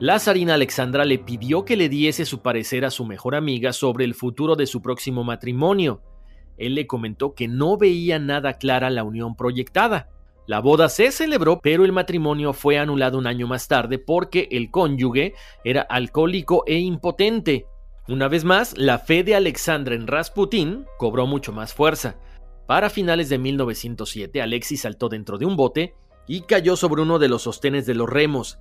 la 0.00 0.18
zarina 0.18 0.54
Alexandra 0.54 1.04
le 1.04 1.18
pidió 1.18 1.64
que 1.64 1.76
le 1.76 1.88
diese 1.88 2.24
su 2.24 2.40
parecer 2.40 2.84
a 2.84 2.90
su 2.90 3.04
mejor 3.04 3.34
amiga 3.34 3.72
sobre 3.72 4.04
el 4.04 4.14
futuro 4.14 4.56
de 4.56 4.66
su 4.66 4.82
próximo 4.82 5.22
matrimonio. 5.22 6.02
Él 6.56 6.74
le 6.74 6.86
comentó 6.86 7.34
que 7.34 7.48
no 7.48 7.76
veía 7.76 8.18
nada 8.18 8.54
clara 8.54 8.90
la 8.90 9.04
unión 9.04 9.36
proyectada. 9.36 10.08
La 10.46 10.60
boda 10.60 10.88
se 10.88 11.10
celebró, 11.10 11.60
pero 11.62 11.84
el 11.84 11.92
matrimonio 11.92 12.52
fue 12.52 12.78
anulado 12.78 13.18
un 13.18 13.26
año 13.26 13.46
más 13.46 13.66
tarde 13.66 13.98
porque 13.98 14.48
el 14.50 14.70
cónyuge 14.70 15.34
era 15.64 15.82
alcohólico 15.82 16.64
e 16.66 16.78
impotente. 16.78 17.66
Una 18.08 18.28
vez 18.28 18.44
más, 18.44 18.76
la 18.76 18.98
fe 18.98 19.24
de 19.24 19.34
Alexandra 19.34 19.94
en 19.94 20.06
Rasputín 20.06 20.84
cobró 20.98 21.26
mucho 21.26 21.52
más 21.52 21.72
fuerza. 21.72 22.16
Para 22.66 22.90
finales 22.90 23.28
de 23.28 23.38
1907, 23.38 24.42
Alexis 24.42 24.82
saltó 24.82 25.08
dentro 25.08 25.38
de 25.38 25.46
un 25.46 25.56
bote 25.56 25.94
y 26.26 26.42
cayó 26.42 26.76
sobre 26.76 27.02
uno 27.02 27.18
de 27.18 27.28
los 27.28 27.42
sostenes 27.42 27.86
de 27.86 27.94
los 27.94 28.08
remos. 28.08 28.58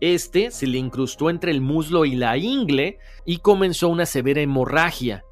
Este 0.00 0.50
se 0.50 0.66
le 0.66 0.78
incrustó 0.78 1.30
entre 1.30 1.50
el 1.50 1.60
muslo 1.60 2.04
y 2.04 2.14
la 2.14 2.36
ingle 2.36 2.98
y 3.24 3.38
comenzó 3.38 3.88
una 3.88 4.06
severa 4.06 4.40
hemorragia. 4.40 5.24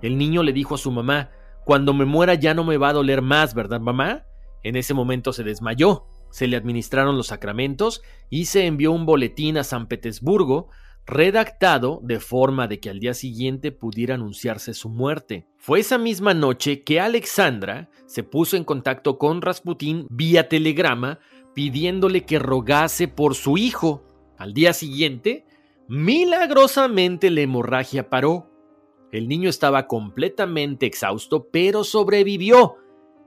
El 0.00 0.18
niño 0.18 0.42
le 0.42 0.52
dijo 0.52 0.74
a 0.74 0.78
su 0.78 0.90
mamá, 0.90 1.30
Cuando 1.64 1.94
me 1.94 2.04
muera 2.04 2.34
ya 2.34 2.54
no 2.54 2.64
me 2.64 2.76
va 2.76 2.90
a 2.90 2.92
doler 2.92 3.22
más, 3.22 3.54
¿verdad, 3.54 3.80
mamá? 3.80 4.24
En 4.62 4.76
ese 4.76 4.94
momento 4.94 5.32
se 5.32 5.42
desmayó, 5.42 6.06
se 6.30 6.46
le 6.46 6.56
administraron 6.56 7.16
los 7.16 7.28
sacramentos 7.28 8.02
y 8.30 8.44
se 8.44 8.66
envió 8.66 8.92
un 8.92 9.06
boletín 9.06 9.58
a 9.58 9.64
San 9.64 9.88
Petersburgo 9.88 10.68
redactado 11.04 12.00
de 12.04 12.20
forma 12.20 12.68
de 12.68 12.78
que 12.78 12.90
al 12.90 13.00
día 13.00 13.14
siguiente 13.14 13.72
pudiera 13.72 14.14
anunciarse 14.14 14.72
su 14.72 14.88
muerte. 14.88 15.46
Fue 15.58 15.80
esa 15.80 15.98
misma 15.98 16.32
noche 16.32 16.84
que 16.84 17.00
Alexandra 17.00 17.90
se 18.06 18.22
puso 18.22 18.56
en 18.56 18.64
contacto 18.64 19.18
con 19.18 19.42
Rasputín 19.42 20.06
vía 20.10 20.48
telegrama 20.48 21.18
pidiéndole 21.54 22.24
que 22.24 22.38
rogase 22.38 23.08
por 23.08 23.34
su 23.34 23.58
hijo. 23.58 24.04
Al 24.42 24.54
día 24.54 24.72
siguiente, 24.72 25.46
milagrosamente 25.86 27.30
la 27.30 27.42
hemorragia 27.42 28.10
paró. 28.10 28.50
El 29.12 29.28
niño 29.28 29.48
estaba 29.48 29.86
completamente 29.86 30.84
exhausto, 30.84 31.46
pero 31.52 31.84
sobrevivió, 31.84 32.74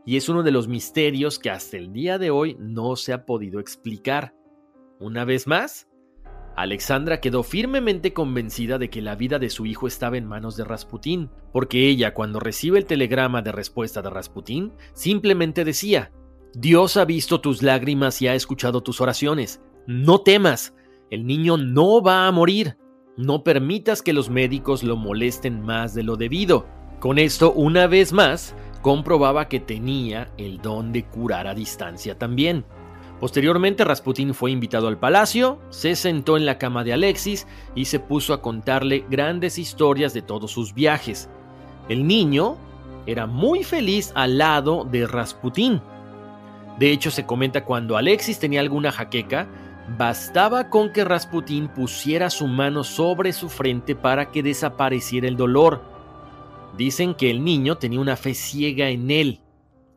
y 0.05 0.17
es 0.17 0.27
uno 0.27 0.43
de 0.43 0.51
los 0.51 0.67
misterios 0.67 1.39
que 1.39 1.49
hasta 1.49 1.77
el 1.77 1.93
día 1.93 2.17
de 2.17 2.31
hoy 2.31 2.57
no 2.59 2.97
se 2.97 3.13
ha 3.13 3.25
podido 3.25 3.61
explicar. 3.61 4.35
Una 4.99 5.23
vez 5.23 5.47
más, 5.47 5.87
Alexandra 6.57 7.21
quedó 7.21 7.43
firmemente 7.43 8.11
convencida 8.11 8.77
de 8.77 8.89
que 8.89 9.01
la 9.01 9.15
vida 9.15 9.39
de 9.39 9.49
su 9.49 9.65
hijo 9.65 9.87
estaba 9.87 10.17
en 10.17 10.27
manos 10.27 10.57
de 10.57 10.65
Rasputín, 10.65 11.29
porque 11.53 11.87
ella 11.87 12.13
cuando 12.13 12.41
recibe 12.41 12.77
el 12.77 12.87
telegrama 12.87 13.41
de 13.41 13.53
respuesta 13.53 14.01
de 14.01 14.09
Rasputín, 14.09 14.73
simplemente 14.91 15.63
decía, 15.63 16.11
Dios 16.53 16.97
ha 16.97 17.05
visto 17.05 17.39
tus 17.39 17.63
lágrimas 17.63 18.21
y 18.21 18.27
ha 18.27 18.35
escuchado 18.35 18.83
tus 18.83 18.99
oraciones. 18.99 19.61
No 19.87 20.19
temas, 20.19 20.73
el 21.11 21.25
niño 21.25 21.57
no 21.57 22.01
va 22.01 22.27
a 22.27 22.31
morir. 22.31 22.77
No 23.17 23.43
permitas 23.43 24.01
que 24.01 24.13
los 24.13 24.29
médicos 24.29 24.83
lo 24.83 24.97
molesten 24.97 25.61
más 25.61 25.93
de 25.93 26.03
lo 26.03 26.17
debido. 26.17 26.65
Con 26.99 27.19
esto, 27.19 27.51
una 27.53 27.87
vez 27.87 28.11
más, 28.11 28.55
comprobaba 28.81 29.47
que 29.47 29.59
tenía 29.59 30.31
el 30.37 30.61
don 30.61 30.91
de 30.91 31.05
curar 31.05 31.47
a 31.47 31.55
distancia 31.55 32.17
también. 32.17 32.65
Posteriormente, 33.19 33.85
Rasputín 33.85 34.33
fue 34.33 34.51
invitado 34.51 34.87
al 34.87 34.99
palacio, 34.99 35.59
se 35.69 35.95
sentó 35.95 36.35
en 36.35 36.45
la 36.45 36.57
cama 36.57 36.83
de 36.83 36.93
Alexis 36.93 37.47
y 37.73 37.85
se 37.85 37.99
puso 37.99 38.33
a 38.33 38.41
contarle 38.41 39.05
grandes 39.09 39.57
historias 39.57 40.13
de 40.13 40.21
todos 40.21 40.51
sus 40.51 40.73
viajes. 40.73 41.29
El 41.87 42.05
niño 42.05 42.57
era 43.05 43.25
muy 43.25 43.63
feliz 43.63 44.11
al 44.15 44.37
lado 44.37 44.83
de 44.83 45.07
Rasputín. 45.07 45.81
De 46.77 46.91
hecho, 46.91 47.09
se 47.09 47.25
comenta 47.25 47.63
cuando 47.63 47.95
Alexis 47.95 48.39
tenía 48.39 48.59
alguna 48.59 48.91
jaqueca, 48.91 49.47
Bastaba 49.87 50.69
con 50.69 50.91
que 50.91 51.05
Rasputín 51.05 51.67
pusiera 51.67 52.31
su 52.31 52.47
mano 52.47 52.83
sobre 52.83 53.33
su 53.33 53.49
frente 53.49 53.95
para 53.95 54.31
que 54.31 54.41
desapareciera 54.41 55.27
el 55.27 55.37
dolor. 55.37 55.83
Dicen 56.75 57.13
que 57.13 57.29
el 57.29 57.43
niño 57.43 57.77
tenía 57.77 57.99
una 57.99 58.15
fe 58.15 58.33
ciega 58.33 58.89
en 58.89 59.11
él. 59.11 59.41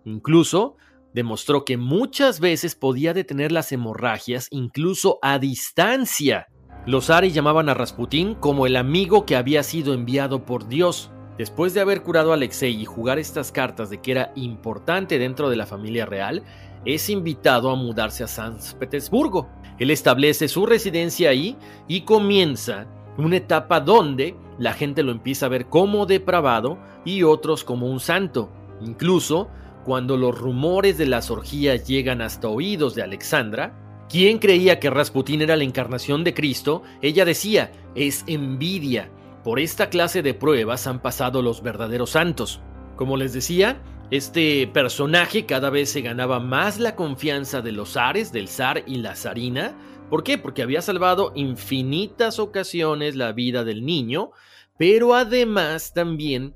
Incluso 0.04 0.76
demostró 1.14 1.64
que 1.64 1.78
muchas 1.78 2.38
veces 2.38 2.74
podía 2.74 3.14
detener 3.14 3.50
las 3.50 3.72
hemorragias 3.72 4.48
incluso 4.50 5.18
a 5.22 5.38
distancia. 5.38 6.48
Los 6.86 7.08
Aris 7.08 7.34
llamaban 7.34 7.68
a 7.68 7.74
Rasputín 7.74 8.34
como 8.34 8.66
el 8.66 8.76
amigo 8.76 9.24
que 9.24 9.36
había 9.36 9.62
sido 9.62 9.94
enviado 9.94 10.44
por 10.44 10.68
Dios. 10.68 11.10
Después 11.38 11.72
de 11.72 11.80
haber 11.80 12.02
curado 12.02 12.32
a 12.32 12.34
Alexei 12.34 12.74
y 12.74 12.84
jugar 12.84 13.18
estas 13.18 13.52
cartas 13.52 13.90
de 13.90 14.00
que 14.00 14.10
era 14.10 14.32
importante 14.34 15.18
dentro 15.18 15.48
de 15.48 15.56
la 15.56 15.66
familia 15.66 16.04
real, 16.04 16.44
es 16.84 17.10
invitado 17.10 17.70
a 17.70 17.76
mudarse 17.76 18.24
a 18.24 18.28
San 18.28 18.58
Petersburgo. 18.78 19.48
Él 19.78 19.90
establece 19.90 20.48
su 20.48 20.66
residencia 20.66 21.30
ahí 21.30 21.56
y 21.86 22.02
comienza 22.02 22.86
una 23.16 23.36
etapa 23.36 23.80
donde 23.80 24.36
la 24.58 24.72
gente 24.72 25.02
lo 25.02 25.12
empieza 25.12 25.46
a 25.46 25.50
ver 25.50 25.66
como 25.66 26.06
depravado 26.06 26.78
y 27.04 27.22
otros 27.22 27.64
como 27.64 27.88
un 27.88 28.00
santo. 28.00 28.50
Incluso 28.80 29.48
cuando 29.84 30.16
los 30.16 30.38
rumores 30.38 30.98
de 30.98 31.06
las 31.06 31.30
orgías 31.30 31.86
llegan 31.86 32.20
hasta 32.20 32.48
oídos 32.48 32.94
de 32.94 33.02
Alexandra, 33.02 34.04
quien 34.08 34.38
creía 34.38 34.80
que 34.80 34.90
Rasputín 34.90 35.42
era 35.42 35.56
la 35.56 35.64
encarnación 35.64 36.24
de 36.24 36.34
Cristo, 36.34 36.82
ella 37.02 37.24
decía, 37.24 37.72
es 37.94 38.24
envidia. 38.26 39.10
Por 39.44 39.60
esta 39.60 39.88
clase 39.90 40.22
de 40.22 40.34
pruebas 40.34 40.86
han 40.86 41.00
pasado 41.00 41.42
los 41.42 41.62
verdaderos 41.62 42.10
santos. 42.10 42.60
Como 42.96 43.16
les 43.16 43.32
decía, 43.32 43.80
este 44.10 44.66
personaje 44.66 45.44
cada 45.44 45.68
vez 45.68 45.90
se 45.90 46.00
ganaba 46.00 46.40
más 46.40 46.78
la 46.78 46.96
confianza 46.96 47.60
de 47.60 47.72
los 47.72 47.92
zares, 47.92 48.32
del 48.32 48.48
zar 48.48 48.82
y 48.86 48.96
la 48.96 49.14
zarina. 49.14 49.76
¿Por 50.08 50.24
qué? 50.24 50.38
Porque 50.38 50.62
había 50.62 50.80
salvado 50.80 51.32
infinitas 51.34 52.38
ocasiones 52.38 53.16
la 53.16 53.32
vida 53.32 53.64
del 53.64 53.84
niño, 53.84 54.30
pero 54.78 55.14
además 55.14 55.92
también 55.92 56.54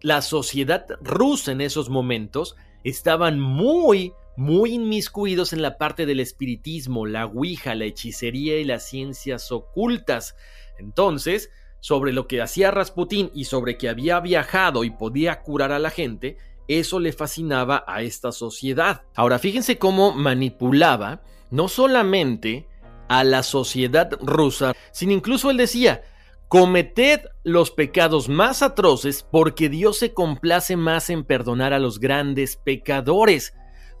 la 0.00 0.22
sociedad 0.22 0.86
rusa 1.02 1.52
en 1.52 1.60
esos 1.60 1.90
momentos 1.90 2.56
estaban 2.84 3.38
muy, 3.38 4.14
muy 4.38 4.72
inmiscuidos 4.72 5.52
en 5.52 5.60
la 5.60 5.76
parte 5.76 6.06
del 6.06 6.20
espiritismo, 6.20 7.04
la 7.04 7.26
ouija, 7.26 7.74
la 7.74 7.84
hechicería 7.84 8.58
y 8.58 8.64
las 8.64 8.88
ciencias 8.88 9.52
ocultas. 9.52 10.36
Entonces, 10.78 11.50
sobre 11.80 12.14
lo 12.14 12.26
que 12.28 12.40
hacía 12.40 12.70
Rasputín 12.70 13.30
y 13.34 13.44
sobre 13.44 13.76
que 13.76 13.90
había 13.90 14.20
viajado 14.20 14.84
y 14.84 14.90
podía 14.90 15.42
curar 15.42 15.70
a 15.70 15.78
la 15.78 15.90
gente, 15.90 16.38
eso 16.68 17.00
le 17.00 17.12
fascinaba 17.12 17.84
a 17.86 18.02
esta 18.02 18.32
sociedad. 18.32 19.02
Ahora 19.14 19.38
fíjense 19.38 19.78
cómo 19.78 20.12
manipulaba 20.12 21.22
no 21.50 21.68
solamente 21.68 22.66
a 23.08 23.24
la 23.24 23.42
sociedad 23.42 24.10
rusa, 24.20 24.74
sino 24.92 25.12
incluso 25.12 25.50
él 25.50 25.56
decía, 25.56 26.02
cometed 26.48 27.20
los 27.42 27.70
pecados 27.70 28.28
más 28.28 28.62
atroces 28.62 29.26
porque 29.30 29.68
Dios 29.68 29.98
se 29.98 30.14
complace 30.14 30.76
más 30.76 31.10
en 31.10 31.24
perdonar 31.24 31.72
a 31.72 31.78
los 31.78 32.00
grandes 32.00 32.56
pecadores. 32.56 33.54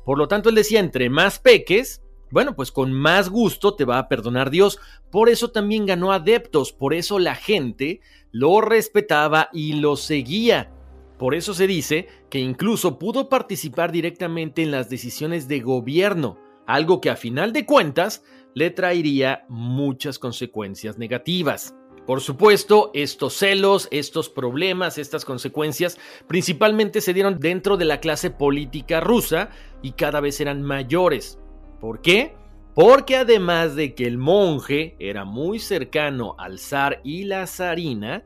Por 0.04 0.18
lo 0.18 0.28
tanto, 0.28 0.48
él 0.48 0.54
decía, 0.54 0.80
entre 0.80 1.10
más 1.10 1.38
peques, 1.38 2.02
bueno, 2.30 2.56
pues 2.56 2.72
con 2.72 2.92
más 2.92 3.28
gusto 3.28 3.74
te 3.74 3.84
va 3.84 3.98
a 3.98 4.08
perdonar 4.08 4.50
Dios. 4.50 4.78
Por 5.10 5.28
eso 5.28 5.50
también 5.50 5.86
ganó 5.86 6.12
adeptos, 6.12 6.72
por 6.72 6.92
eso 6.92 7.18
la 7.18 7.36
gente 7.36 8.00
lo 8.32 8.60
respetaba 8.60 9.48
y 9.52 9.74
lo 9.74 9.96
seguía. 9.96 10.73
Por 11.18 11.34
eso 11.34 11.54
se 11.54 11.66
dice 11.66 12.08
que 12.28 12.40
incluso 12.40 12.98
pudo 12.98 13.28
participar 13.28 13.92
directamente 13.92 14.62
en 14.62 14.70
las 14.70 14.90
decisiones 14.90 15.46
de 15.48 15.60
gobierno, 15.60 16.38
algo 16.66 17.00
que 17.00 17.10
a 17.10 17.16
final 17.16 17.52
de 17.52 17.66
cuentas 17.66 18.24
le 18.54 18.70
traería 18.70 19.44
muchas 19.48 20.18
consecuencias 20.18 20.98
negativas. 20.98 21.74
Por 22.06 22.20
supuesto, 22.20 22.90
estos 22.92 23.34
celos, 23.34 23.88
estos 23.90 24.28
problemas, 24.28 24.98
estas 24.98 25.24
consecuencias 25.24 25.98
principalmente 26.26 27.00
se 27.00 27.14
dieron 27.14 27.38
dentro 27.38 27.76
de 27.76 27.86
la 27.86 28.00
clase 28.00 28.30
política 28.30 29.00
rusa 29.00 29.50
y 29.82 29.92
cada 29.92 30.20
vez 30.20 30.40
eran 30.40 30.62
mayores. 30.62 31.38
¿Por 31.80 32.02
qué? 32.02 32.34
Porque 32.74 33.16
además 33.16 33.74
de 33.76 33.94
que 33.94 34.06
el 34.06 34.18
monje 34.18 34.96
era 34.98 35.24
muy 35.24 35.60
cercano 35.60 36.34
al 36.38 36.58
zar 36.58 37.00
y 37.04 37.24
la 37.24 37.46
zarina, 37.46 38.24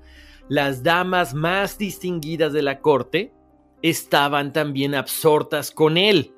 las 0.49 0.83
damas 0.83 1.35
más 1.35 1.79
distinguidas 1.79 2.53
de 2.53 2.63
la 2.63 2.81
corte 2.81 3.33
estaban 3.83 4.53
también 4.53 4.95
absortas 4.95 5.71
con 5.71 5.97
él 5.97 6.33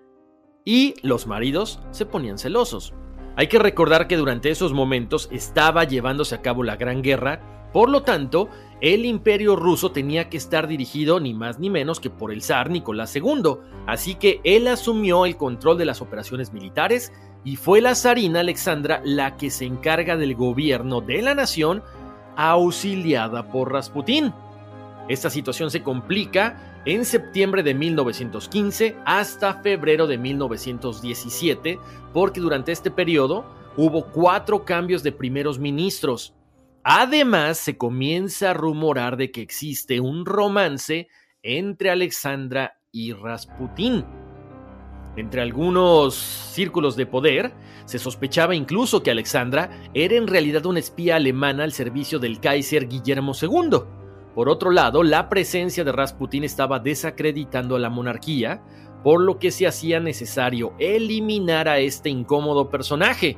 y 0.65 0.95
los 1.03 1.27
maridos 1.27 1.81
se 1.91 2.07
ponían 2.07 2.39
celosos. 2.39 2.93
Hay 3.37 3.47
que 3.47 3.59
recordar 3.59 4.09
que 4.09 4.17
durante 4.17 4.51
esos 4.51 4.73
momentos 4.73 5.29
estaba 5.33 5.85
llevándose 5.85 6.35
a 6.35 6.43
cabo 6.43 6.63
la 6.63 6.77
Gran 6.77 7.03
Guerra, 7.03 7.69
por 7.73 7.89
lo 7.89 8.03
tanto, 8.03 8.49
el 8.81 9.05
imperio 9.05 9.55
ruso 9.55 9.93
tenía 9.93 10.29
que 10.29 10.37
estar 10.37 10.67
dirigido 10.67 11.21
ni 11.21 11.35
más 11.35 11.59
ni 11.59 11.71
menos 11.71 12.01
que 12.01 12.11
por 12.11 12.33
el 12.33 12.43
zar 12.43 12.69
Nicolás 12.69 13.15
II, 13.15 13.59
así 13.87 14.17
que 14.17 14.41
él 14.43 14.67
asumió 14.67 15.25
el 15.25 15.37
control 15.37 15.79
de 15.79 15.85
las 15.85 16.01
operaciones 16.03 16.53
militares 16.53 17.13
y 17.45 17.57
fue 17.57 17.81
la 17.81 17.95
zarina 17.95 18.41
Alexandra 18.41 19.01
la 19.05 19.37
que 19.37 19.51
se 19.51 19.65
encarga 19.65 20.17
del 20.17 20.35
gobierno 20.35 21.01
de 21.01 21.23
la 21.23 21.35
nación 21.35 21.83
auxiliada 22.37 23.49
por 23.49 23.73
Rasputín. 23.73 24.33
Esta 25.09 25.31
situación 25.31 25.71
se 25.71 25.83
complica 25.83 26.83
en 26.85 27.05
septiembre 27.05 27.63
de 27.63 27.75
1915 27.75 28.97
hasta 29.05 29.55
febrero 29.63 30.07
de 30.07 30.19
1917, 30.19 31.79
porque 32.13 32.41
durante 32.41 32.73
este 32.73 32.91
periodo 32.91 33.45
hubo 33.77 34.07
cuatro 34.07 34.65
cambios 34.65 35.03
de 35.03 35.13
primeros 35.13 35.59
ministros. 35.59 36.35
Además, 36.83 37.59
se 37.59 37.77
comienza 37.77 38.51
a 38.51 38.55
rumorar 38.55 39.17
de 39.17 39.31
que 39.31 39.43
existe 39.43 40.01
un 40.01 40.25
romance 40.25 41.09
entre 41.43 41.91
Alexandra 41.91 42.81
y 42.91 43.13
Rasputín. 43.13 44.05
Entre 45.17 45.43
algunos 45.43 46.15
círculos 46.15 46.97
de 46.97 47.07
poder, 47.07 47.53
se 47.85 47.99
sospechaba 47.99 48.55
incluso 48.55 49.03
que 49.03 49.11
Alexandra 49.11 49.71
era 49.93 50.15
en 50.15 50.27
realidad 50.27 50.67
una 50.67 50.79
espía 50.79 51.17
alemana 51.17 51.65
al 51.65 51.73
servicio 51.73 52.19
del 52.19 52.41
Kaiser 52.41 52.87
Guillermo 52.87 53.33
II. 53.41 53.81
Por 54.35 54.49
otro 54.49 54.71
lado, 54.71 55.03
la 55.03 55.29
presencia 55.29 55.83
de 55.83 55.93
Rasputín 55.93 56.45
estaba 56.45 56.79
desacreditando 56.79 57.75
a 57.75 57.81
la 57.81 57.91
monarquía, 57.91 58.63
por 59.03 59.21
lo 59.21 59.39
que 59.39 59.51
se 59.51 59.67
hacía 59.67 59.99
necesario 59.99 60.75
eliminar 60.79 61.69
a 61.69 61.79
este 61.79 62.11
incómodo 62.11 62.69
personaje. 62.69 63.37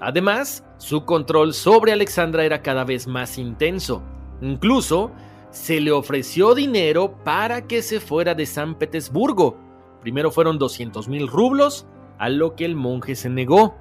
Además, 0.00 0.64
su 0.78 1.04
control 1.04 1.54
sobre 1.54 1.92
Alexandra 1.92 2.44
era 2.44 2.62
cada 2.62 2.84
vez 2.84 3.06
más 3.06 3.38
intenso. 3.38 4.02
Incluso, 4.40 5.10
se 5.50 5.80
le 5.80 5.92
ofreció 5.92 6.54
dinero 6.54 7.16
para 7.24 7.66
que 7.66 7.82
se 7.82 8.00
fuera 8.00 8.34
de 8.34 8.46
San 8.46 8.76
Petersburgo, 8.76 9.58
Primero 10.02 10.32
fueron 10.32 10.58
200 10.58 11.08
mil 11.08 11.28
rublos, 11.28 11.86
a 12.18 12.28
lo 12.28 12.54
que 12.56 12.64
el 12.64 12.74
monje 12.74 13.14
se 13.14 13.30
negó. 13.30 13.76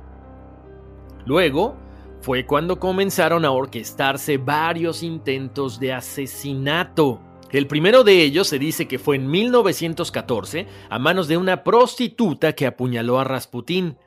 Luego 1.26 1.76
fue 2.22 2.46
cuando 2.46 2.80
comenzaron 2.80 3.44
a 3.44 3.52
orquestarse 3.52 4.38
varios 4.38 5.02
intentos 5.02 5.80
de 5.80 5.94
asesinato. 5.94 7.20
El 7.52 7.68
primero 7.68 8.04
de 8.04 8.22
ellos 8.22 8.48
se 8.48 8.60
dice 8.60 8.88
que 8.88 9.00
fue 9.00 9.16
en 9.16 9.30
1914 9.30 10.68
a 10.90 11.00
manos 11.00 11.28
de 11.28 11.38
una 11.38 11.64
prostituta 11.64 12.54
que 12.54 12.68
apuñaló 12.68 13.20
a 13.20 13.24
Rasputín. 13.24 13.98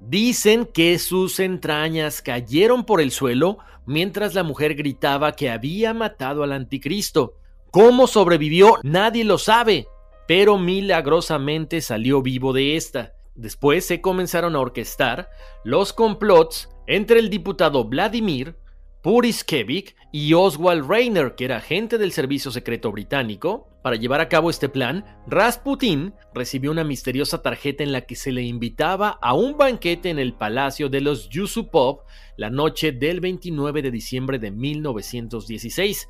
Dicen 0.00 0.66
que 0.66 0.98
sus 0.98 1.38
entrañas 1.38 2.22
cayeron 2.22 2.84
por 2.84 3.00
el 3.00 3.10
suelo 3.10 3.58
mientras 3.84 4.34
la 4.34 4.42
mujer 4.42 4.74
gritaba 4.74 5.32
que 5.32 5.50
había 5.50 5.92
matado 5.92 6.42
al 6.42 6.52
anticristo. 6.52 7.34
¿Cómo 7.70 8.06
sobrevivió? 8.06 8.78
Nadie 8.82 9.24
lo 9.24 9.36
sabe 9.36 9.86
pero 10.28 10.58
milagrosamente 10.58 11.80
salió 11.80 12.20
vivo 12.20 12.52
de 12.52 12.76
esta. 12.76 13.14
Después 13.34 13.86
se 13.86 14.02
comenzaron 14.02 14.54
a 14.54 14.60
orquestar 14.60 15.30
los 15.64 15.94
complots 15.94 16.68
entre 16.86 17.18
el 17.18 17.30
diputado 17.30 17.84
Vladimir 17.84 18.54
Puriskevich 19.02 19.96
y 20.12 20.34
Oswald 20.34 20.86
Reiner, 20.86 21.34
que 21.34 21.46
era 21.46 21.56
agente 21.56 21.96
del 21.96 22.12
Servicio 22.12 22.50
Secreto 22.50 22.92
Británico. 22.92 23.70
Para 23.82 23.96
llevar 23.96 24.20
a 24.20 24.28
cabo 24.28 24.50
este 24.50 24.68
plan, 24.68 25.02
Rasputin 25.26 26.12
recibió 26.34 26.72
una 26.72 26.84
misteriosa 26.84 27.40
tarjeta 27.40 27.82
en 27.82 27.92
la 27.92 28.02
que 28.02 28.14
se 28.14 28.30
le 28.30 28.42
invitaba 28.42 29.18
a 29.22 29.32
un 29.32 29.56
banquete 29.56 30.10
en 30.10 30.18
el 30.18 30.34
Palacio 30.34 30.90
de 30.90 31.00
los 31.00 31.30
Yusupov 31.30 32.02
la 32.36 32.50
noche 32.50 32.92
del 32.92 33.20
29 33.20 33.80
de 33.80 33.90
diciembre 33.90 34.38
de 34.38 34.50
1916. 34.50 36.06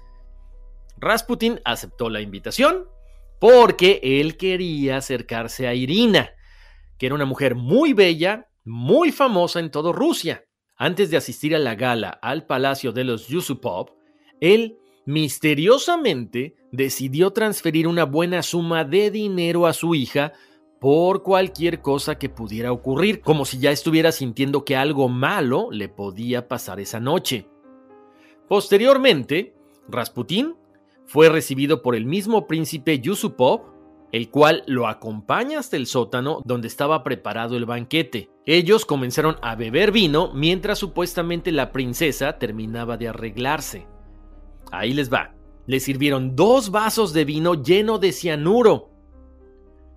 Rasputin 0.97 1.61
aceptó 1.65 2.11
la 2.11 2.21
invitación 2.21 2.87
porque 3.39 4.01
él 4.03 4.37
quería 4.37 4.97
acercarse 4.97 5.67
a 5.67 5.75
Irina, 5.75 6.31
que 6.99 7.07
era 7.07 7.15
una 7.15 7.25
mujer 7.25 7.55
muy 7.55 7.93
bella, 7.93 8.49
muy 8.65 9.13
famosa 9.13 9.61
en 9.61 9.71
toda 9.71 9.93
Rusia. 9.93 10.45
Antes 10.77 11.11
de 11.11 11.17
asistir 11.17 11.55
a 11.55 11.59
la 11.59 11.75
gala 11.75 12.11
al 12.11 12.47
palacio 12.47 12.93
de 12.93 13.05
los 13.05 13.29
Yusupov, 13.29 13.95
él 14.41 14.79
misteriosamente 15.07 16.57
decidió 16.71 17.33
transferir 17.33 17.89
una 17.89 18.05
buena 18.05 18.43
suma 18.43 18.85
de 18.85 19.11
dinero 19.11 19.67
a 19.67 19.73
su 19.73 19.95
hija 19.95 20.33
por 20.81 21.23
cualquier 21.23 21.81
cosa 21.81 22.19
que 22.19 22.29
pudiera 22.29 22.73
ocurrir, 22.73 23.21
como 23.21 23.45
si 23.45 23.59
ya 23.59 23.71
estuviera 23.71 24.13
sintiendo 24.13 24.65
que 24.65 24.77
algo 24.77 25.09
malo 25.09 25.69
le 25.73 25.89
podía 25.89 26.47
pasar 26.47 26.79
esa 26.79 27.01
noche. 27.01 27.49
Posteriormente, 28.49 29.55
Rasputín 29.89 30.55
fue 31.09 31.31
recibido 31.31 31.81
por 31.81 31.97
el 31.97 32.05
mismo 32.05 32.47
príncipe 32.47 33.01
Yusupov, 33.01 33.63
el 34.13 34.29
cual 34.29 34.63
lo 34.67 34.87
acompaña 34.87 35.59
hasta 35.59 35.77
el 35.77 35.87
sótano 35.87 36.43
donde 36.45 36.69
estaba 36.69 37.03
preparado 37.03 37.57
el 37.57 37.65
banquete. 37.65 38.31
Ellos 38.45 38.85
comenzaron 38.85 39.37
a 39.41 39.55
beber 39.55 39.91
vino 39.91 40.31
mientras 40.35 40.79
supuestamente 40.79 41.51
la 41.51 41.73
princesa 41.73 42.39
terminaba 42.39 42.99
de 42.99 43.09
arreglarse. 43.09 43.87
Ahí 44.71 44.93
les 44.93 45.11
va. 45.11 45.35
Le 45.67 45.81
sirvieron 45.81 46.37
dos 46.37 46.71
vasos 46.71 47.15
de 47.15 47.25
vino 47.25 47.55
lleno 47.55 47.99
de 47.99 48.13
cianuro. 48.13 48.91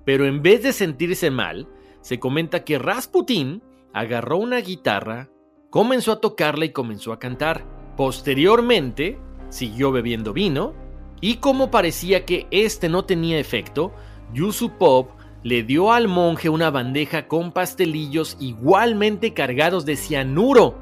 Pero 0.06 0.26
en 0.26 0.42
vez 0.42 0.64
de 0.64 0.72
sentirse 0.72 1.30
mal, 1.30 1.68
se 2.00 2.20
comenta 2.20 2.64
que 2.64 2.80
Rasputín 2.80 3.62
agarró 3.94 4.38
una 4.38 4.60
guitarra, 4.60 5.30
comenzó 5.70 6.14
a 6.14 6.22
tocarla 6.22 6.66
y 6.66 6.72
comenzó 6.72 7.12
a 7.12 7.20
cantar. 7.20 7.66
Posteriormente, 7.98 9.20
siguió 9.50 9.92
bebiendo 9.92 10.32
vino 10.32 10.81
y 11.22 11.36
como 11.36 11.70
parecía 11.70 12.26
que 12.26 12.48
este 12.50 12.90
no 12.90 13.06
tenía 13.06 13.40
efecto, 13.40 13.92
Yusupov 14.34 15.08
le 15.44 15.64
dio 15.64 15.92
al 15.92 16.08
monje 16.08 16.50
una 16.50 16.70
bandeja 16.70 17.28
con 17.28 17.52
pastelillos 17.52 18.38
igualmente 18.40 19.34
cargados 19.34 19.86
de 19.86 19.96
cianuro. 19.96 20.76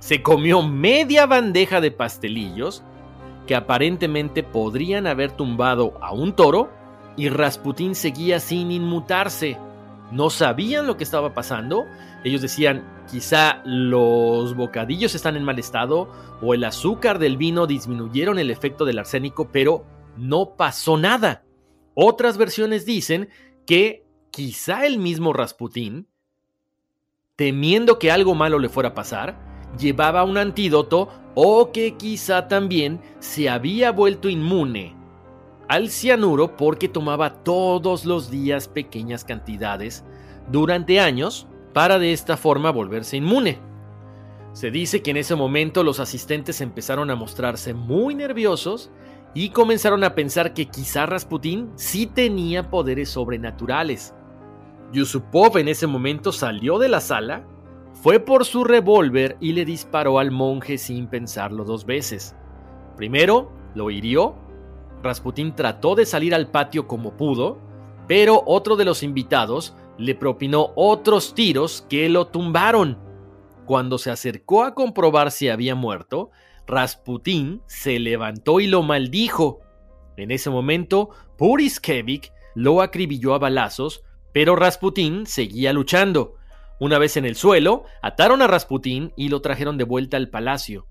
Se 0.00 0.22
comió 0.22 0.62
media 0.62 1.26
bandeja 1.26 1.80
de 1.80 1.90
pastelillos 1.90 2.82
que 3.46 3.54
aparentemente 3.54 4.42
podrían 4.42 5.06
haber 5.06 5.32
tumbado 5.32 5.98
a 6.00 6.12
un 6.12 6.34
toro 6.34 6.70
y 7.16 7.28
Rasputín 7.28 7.94
seguía 7.94 8.40
sin 8.40 8.72
inmutarse. 8.72 9.56
No 10.10 10.30
sabían 10.30 10.86
lo 10.86 10.96
que 10.96 11.04
estaba 11.04 11.34
pasando. 11.34 11.86
Ellos 12.24 12.42
decían, 12.42 12.84
Quizá 13.10 13.60
los 13.64 14.56
bocadillos 14.56 15.14
están 15.14 15.36
en 15.36 15.44
mal 15.44 15.58
estado 15.58 16.08
o 16.40 16.54
el 16.54 16.64
azúcar 16.64 17.18
del 17.18 17.36
vino 17.36 17.66
disminuyeron 17.66 18.38
el 18.38 18.50
efecto 18.50 18.84
del 18.84 18.98
arsénico, 18.98 19.50
pero 19.52 19.84
no 20.16 20.56
pasó 20.56 20.96
nada. 20.96 21.44
Otras 21.94 22.38
versiones 22.38 22.86
dicen 22.86 23.28
que 23.66 24.06
quizá 24.30 24.86
el 24.86 24.98
mismo 24.98 25.32
Rasputín, 25.32 26.08
temiendo 27.36 27.98
que 27.98 28.10
algo 28.10 28.34
malo 28.34 28.58
le 28.58 28.68
fuera 28.68 28.90
a 28.90 28.94
pasar, 28.94 29.38
llevaba 29.78 30.24
un 30.24 30.38
antídoto 30.38 31.10
o 31.34 31.72
que 31.72 31.96
quizá 31.96 32.48
también 32.48 33.00
se 33.18 33.48
había 33.50 33.92
vuelto 33.92 34.28
inmune 34.28 34.96
al 35.68 35.90
cianuro 35.90 36.56
porque 36.56 36.88
tomaba 36.88 37.42
todos 37.42 38.04
los 38.04 38.30
días 38.30 38.68
pequeñas 38.68 39.24
cantidades 39.24 40.04
durante 40.50 41.00
años 41.00 41.46
para 41.72 41.98
de 41.98 42.12
esta 42.12 42.36
forma 42.36 42.70
volverse 42.70 43.16
inmune. 43.16 43.58
Se 44.52 44.70
dice 44.70 45.02
que 45.02 45.10
en 45.10 45.16
ese 45.16 45.34
momento 45.34 45.82
los 45.82 45.98
asistentes 45.98 46.60
empezaron 46.60 47.10
a 47.10 47.16
mostrarse 47.16 47.74
muy 47.74 48.14
nerviosos 48.14 48.90
y 49.34 49.50
comenzaron 49.50 50.04
a 50.04 50.14
pensar 50.14 50.54
que 50.54 50.66
quizá 50.66 51.06
Rasputín 51.06 51.72
sí 51.74 52.06
tenía 52.06 52.70
poderes 52.70 53.08
sobrenaturales. 53.08 54.14
Yusupov 54.92 55.58
en 55.58 55.66
ese 55.66 55.88
momento 55.88 56.30
salió 56.30 56.78
de 56.78 56.88
la 56.88 57.00
sala, 57.00 57.44
fue 58.00 58.20
por 58.20 58.44
su 58.44 58.62
revólver 58.62 59.36
y 59.40 59.52
le 59.52 59.64
disparó 59.64 60.20
al 60.20 60.30
monje 60.30 60.78
sin 60.78 61.08
pensarlo 61.08 61.64
dos 61.64 61.84
veces. 61.84 62.36
Primero, 62.96 63.50
lo 63.74 63.90
hirió. 63.90 64.36
Rasputín 65.04 65.54
trató 65.54 65.94
de 65.94 66.06
salir 66.06 66.34
al 66.34 66.50
patio 66.50 66.88
como 66.88 67.16
pudo, 67.16 67.58
pero 68.08 68.42
otro 68.46 68.74
de 68.74 68.86
los 68.86 69.02
invitados 69.02 69.76
le 69.98 70.14
propinó 70.14 70.72
otros 70.74 71.34
tiros 71.34 71.86
que 71.88 72.08
lo 72.08 72.28
tumbaron. 72.28 72.98
Cuando 73.66 73.98
se 73.98 74.10
acercó 74.10 74.64
a 74.64 74.74
comprobar 74.74 75.30
si 75.30 75.48
había 75.48 75.74
muerto, 75.74 76.30
Rasputín 76.66 77.62
se 77.66 77.98
levantó 77.98 78.60
y 78.60 78.66
lo 78.66 78.82
maldijo. 78.82 79.60
En 80.16 80.30
ese 80.30 80.48
momento, 80.48 81.10
Puriskevich 81.36 82.32
lo 82.54 82.80
acribilló 82.80 83.34
a 83.34 83.38
balazos, 83.38 84.02
pero 84.32 84.56
Rasputín 84.56 85.26
seguía 85.26 85.72
luchando. 85.72 86.36
Una 86.80 86.98
vez 86.98 87.16
en 87.16 87.26
el 87.26 87.36
suelo, 87.36 87.84
ataron 88.02 88.42
a 88.42 88.46
Rasputín 88.46 89.12
y 89.16 89.28
lo 89.28 89.42
trajeron 89.42 89.76
de 89.76 89.84
vuelta 89.84 90.16
al 90.16 90.30
palacio. 90.30 90.86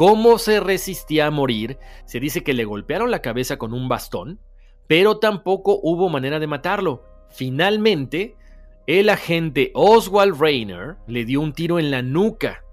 ¿Cómo 0.00 0.38
se 0.38 0.60
resistía 0.60 1.26
a 1.26 1.30
morir? 1.30 1.76
Se 2.06 2.20
dice 2.20 2.42
que 2.42 2.54
le 2.54 2.64
golpearon 2.64 3.10
la 3.10 3.20
cabeza 3.20 3.58
con 3.58 3.74
un 3.74 3.86
bastón, 3.86 4.40
pero 4.86 5.18
tampoco 5.18 5.78
hubo 5.82 6.08
manera 6.08 6.38
de 6.38 6.46
matarlo. 6.46 7.04
Finalmente, 7.28 8.34
el 8.86 9.10
agente 9.10 9.70
Oswald 9.74 10.40
Rayner 10.40 10.96
le 11.06 11.26
dio 11.26 11.42
un 11.42 11.52
tiro 11.52 11.78
en 11.78 11.90
la 11.90 12.00
nuca. 12.00 12.64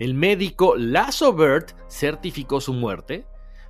El 0.00 0.14
médico 0.14 0.74
Lasso 0.74 1.32
Bert 1.32 1.76
certificó 1.88 2.60
su 2.60 2.72
muerte 2.72 3.24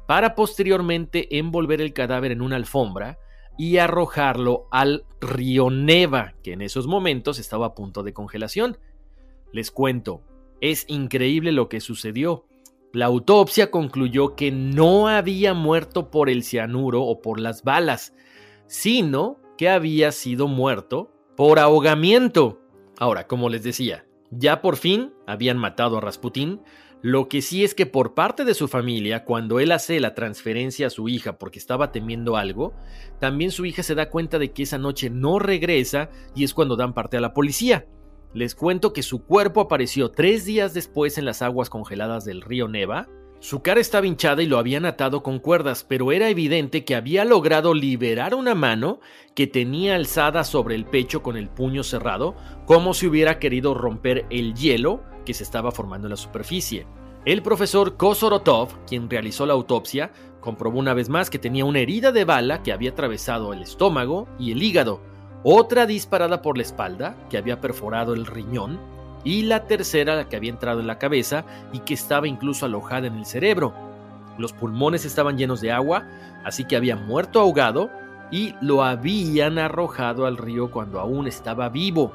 para 0.06 0.34
posteriormente 0.34 1.36
envolver 1.36 1.82
el 1.82 1.92
cadáver 1.92 2.32
en 2.32 2.40
una 2.40 2.56
alfombra 2.56 3.18
y 3.58 3.76
arrojarlo 3.76 4.66
al 4.70 5.04
río 5.20 5.68
Neva, 5.68 6.32
que 6.42 6.54
en 6.54 6.62
esos 6.62 6.86
momentos 6.86 7.38
estaba 7.38 7.66
a 7.66 7.74
punto 7.74 8.02
de 8.02 8.14
congelación. 8.14 8.78
Les 9.52 9.70
cuento, 9.70 10.22
es 10.62 10.86
increíble 10.88 11.52
lo 11.52 11.68
que 11.68 11.82
sucedió. 11.82 12.46
La 12.94 13.06
autopsia 13.06 13.72
concluyó 13.72 14.36
que 14.36 14.52
no 14.52 15.08
había 15.08 15.52
muerto 15.52 16.12
por 16.12 16.30
el 16.30 16.44
cianuro 16.44 17.02
o 17.02 17.20
por 17.20 17.40
las 17.40 17.64
balas, 17.64 18.14
sino 18.68 19.40
que 19.58 19.68
había 19.68 20.12
sido 20.12 20.46
muerto 20.46 21.10
por 21.36 21.58
ahogamiento. 21.58 22.60
Ahora, 22.96 23.26
como 23.26 23.48
les 23.48 23.64
decía, 23.64 24.06
ya 24.30 24.62
por 24.62 24.76
fin 24.76 25.12
habían 25.26 25.58
matado 25.58 25.98
a 25.98 26.00
Rasputín, 26.00 26.60
lo 27.02 27.28
que 27.28 27.42
sí 27.42 27.64
es 27.64 27.74
que 27.74 27.86
por 27.86 28.14
parte 28.14 28.44
de 28.44 28.54
su 28.54 28.68
familia, 28.68 29.24
cuando 29.24 29.58
él 29.58 29.72
hace 29.72 29.98
la 29.98 30.14
transferencia 30.14 30.86
a 30.86 30.90
su 30.90 31.08
hija 31.08 31.36
porque 31.36 31.58
estaba 31.58 31.90
temiendo 31.90 32.36
algo, 32.36 32.74
también 33.18 33.50
su 33.50 33.66
hija 33.66 33.82
se 33.82 33.96
da 33.96 34.08
cuenta 34.08 34.38
de 34.38 34.52
que 34.52 34.62
esa 34.62 34.78
noche 34.78 35.10
no 35.10 35.40
regresa 35.40 36.10
y 36.36 36.44
es 36.44 36.54
cuando 36.54 36.76
dan 36.76 36.94
parte 36.94 37.16
a 37.16 37.20
la 37.20 37.34
policía. 37.34 37.88
Les 38.34 38.56
cuento 38.56 38.92
que 38.92 39.04
su 39.04 39.22
cuerpo 39.22 39.60
apareció 39.60 40.10
tres 40.10 40.44
días 40.44 40.74
después 40.74 41.18
en 41.18 41.24
las 41.24 41.40
aguas 41.40 41.70
congeladas 41.70 42.24
del 42.24 42.42
río 42.42 42.66
Neva. 42.66 43.06
Su 43.38 43.62
cara 43.62 43.80
estaba 43.80 44.08
hinchada 44.08 44.42
y 44.42 44.46
lo 44.46 44.58
habían 44.58 44.86
atado 44.86 45.22
con 45.22 45.38
cuerdas, 45.38 45.86
pero 45.88 46.10
era 46.10 46.28
evidente 46.28 46.84
que 46.84 46.96
había 46.96 47.24
logrado 47.24 47.74
liberar 47.74 48.34
una 48.34 48.56
mano 48.56 48.98
que 49.36 49.46
tenía 49.46 49.94
alzada 49.94 50.42
sobre 50.42 50.74
el 50.74 50.84
pecho 50.84 51.22
con 51.22 51.36
el 51.36 51.48
puño 51.48 51.84
cerrado, 51.84 52.34
como 52.66 52.92
si 52.92 53.06
hubiera 53.06 53.38
querido 53.38 53.72
romper 53.72 54.26
el 54.30 54.54
hielo 54.54 55.04
que 55.24 55.32
se 55.32 55.44
estaba 55.44 55.70
formando 55.70 56.08
en 56.08 56.10
la 56.10 56.16
superficie. 56.16 56.88
El 57.24 57.40
profesor 57.40 57.96
Kosorotov, 57.96 58.84
quien 58.84 59.08
realizó 59.08 59.46
la 59.46 59.52
autopsia, 59.52 60.10
comprobó 60.40 60.80
una 60.80 60.92
vez 60.92 61.08
más 61.08 61.30
que 61.30 61.38
tenía 61.38 61.64
una 61.64 61.78
herida 61.78 62.10
de 62.10 62.24
bala 62.24 62.64
que 62.64 62.72
había 62.72 62.90
atravesado 62.90 63.52
el 63.52 63.62
estómago 63.62 64.26
y 64.40 64.50
el 64.50 64.60
hígado, 64.60 65.00
otra 65.44 65.86
disparada 65.86 66.42
por 66.42 66.56
la 66.56 66.62
espalda 66.62 67.16
que 67.28 67.36
había 67.36 67.60
perforado 67.60 68.14
el 68.14 68.26
riñón 68.26 68.80
y 69.24 69.42
la 69.42 69.66
tercera 69.66 70.28
que 70.28 70.36
había 70.36 70.50
entrado 70.50 70.80
en 70.80 70.86
la 70.86 70.98
cabeza 70.98 71.44
y 71.72 71.80
que 71.80 71.94
estaba 71.94 72.26
incluso 72.26 72.66
alojada 72.66 73.06
en 73.06 73.16
el 73.16 73.26
cerebro. 73.26 73.74
Los 74.38 74.52
pulmones 74.52 75.04
estaban 75.04 75.38
llenos 75.38 75.60
de 75.60 75.70
agua, 75.70 76.08
así 76.44 76.64
que 76.64 76.76
había 76.76 76.96
muerto 76.96 77.40
ahogado 77.40 77.90
y 78.30 78.54
lo 78.60 78.82
habían 78.82 79.58
arrojado 79.58 80.26
al 80.26 80.38
río 80.38 80.70
cuando 80.70 80.98
aún 80.98 81.26
estaba 81.26 81.68
vivo. 81.68 82.12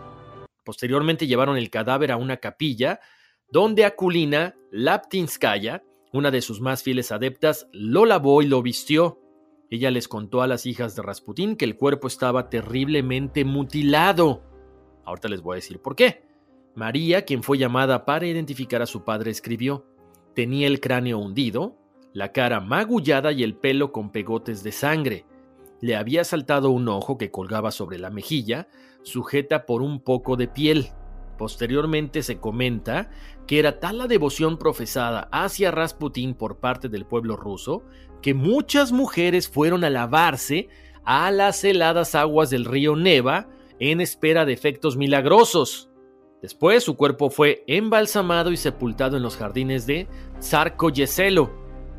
Posteriormente 0.65 1.27
llevaron 1.27 1.57
el 1.57 1.69
cadáver 1.69 2.11
a 2.11 2.17
una 2.17 2.37
capilla, 2.37 2.99
donde 3.51 3.85
Akulina 3.85 4.55
Laptinskaya, 4.71 5.83
una 6.11 6.31
de 6.31 6.41
sus 6.41 6.61
más 6.61 6.83
fieles 6.83 7.11
adeptas, 7.11 7.67
lo 7.71 8.05
lavó 8.05 8.41
y 8.41 8.47
lo 8.47 8.61
vistió. 8.61 9.19
Ella 9.69 9.91
les 9.91 10.08
contó 10.08 10.41
a 10.41 10.47
las 10.47 10.65
hijas 10.65 10.95
de 10.95 11.03
Rasputín 11.03 11.55
que 11.55 11.65
el 11.65 11.77
cuerpo 11.77 12.08
estaba 12.08 12.49
terriblemente 12.49 13.45
mutilado. 13.45 14.41
Ahorita 15.05 15.27
les 15.27 15.41
voy 15.41 15.55
a 15.55 15.55
decir 15.55 15.79
por 15.79 15.95
qué. 15.95 16.23
María, 16.75 17.23
quien 17.23 17.43
fue 17.43 17.58
llamada 17.58 18.05
para 18.05 18.25
identificar 18.25 18.82
a 18.82 18.88
su 18.88 19.03
padre, 19.03 19.32
escribió, 19.32 19.86
tenía 20.34 20.67
el 20.67 20.79
cráneo 20.79 21.19
hundido, 21.19 21.77
la 22.13 22.32
cara 22.32 22.60
magullada 22.62 23.32
y 23.32 23.43
el 23.43 23.55
pelo 23.55 23.91
con 23.91 24.12
pegotes 24.12 24.63
de 24.63 24.71
sangre. 24.71 25.25
Le 25.82 25.95
había 25.95 26.23
saltado 26.23 26.71
un 26.71 26.88
ojo 26.88 27.17
que 27.17 27.32
colgaba 27.32 27.71
sobre 27.71 27.99
la 27.99 28.10
mejilla, 28.10 28.67
sujeta 29.03 29.65
por 29.65 29.82
un 29.82 30.01
poco 30.01 30.36
de 30.36 30.47
piel. 30.47 30.89
Posteriormente 31.39 32.21
se 32.21 32.38
comenta 32.38 33.10
que 33.47 33.60
era 33.60 33.80
tal 33.80 33.99
la 33.99 34.08
devoción 34.08 34.58
profesada 34.58 35.30
hacia 35.32 35.71
Rasputín 35.71 36.34
por 36.34 36.58
parte 36.58 36.89
del 36.89 37.06
pueblo 37.06 37.38
ruso 37.38 37.82
que 38.21 38.34
muchas 38.34 38.91
mujeres 38.91 39.47
fueron 39.47 39.86
a 39.86 39.89
lavarse 39.89 40.67
a 41.06 41.32
las 41.32 41.63
heladas 41.63 42.13
aguas 42.13 42.49
del 42.49 42.65
río 42.65 42.97
Neva 42.97 43.47
en 43.80 44.02
espera 44.02 44.43
de 44.43 44.52
efectos 44.52 44.97
milagrosos. 44.97 45.89
Después 46.41 46.84
su 46.84 46.97
cuerpo 46.97 47.30
fue 47.30 47.63
embalsamado 47.67 48.52
y 48.52 48.58
sepultado 48.58 49.15
en 49.15 49.23
los 49.23 49.38
jardines 49.38 49.88
de 49.88 50.10
Yeselo. 50.93 51.52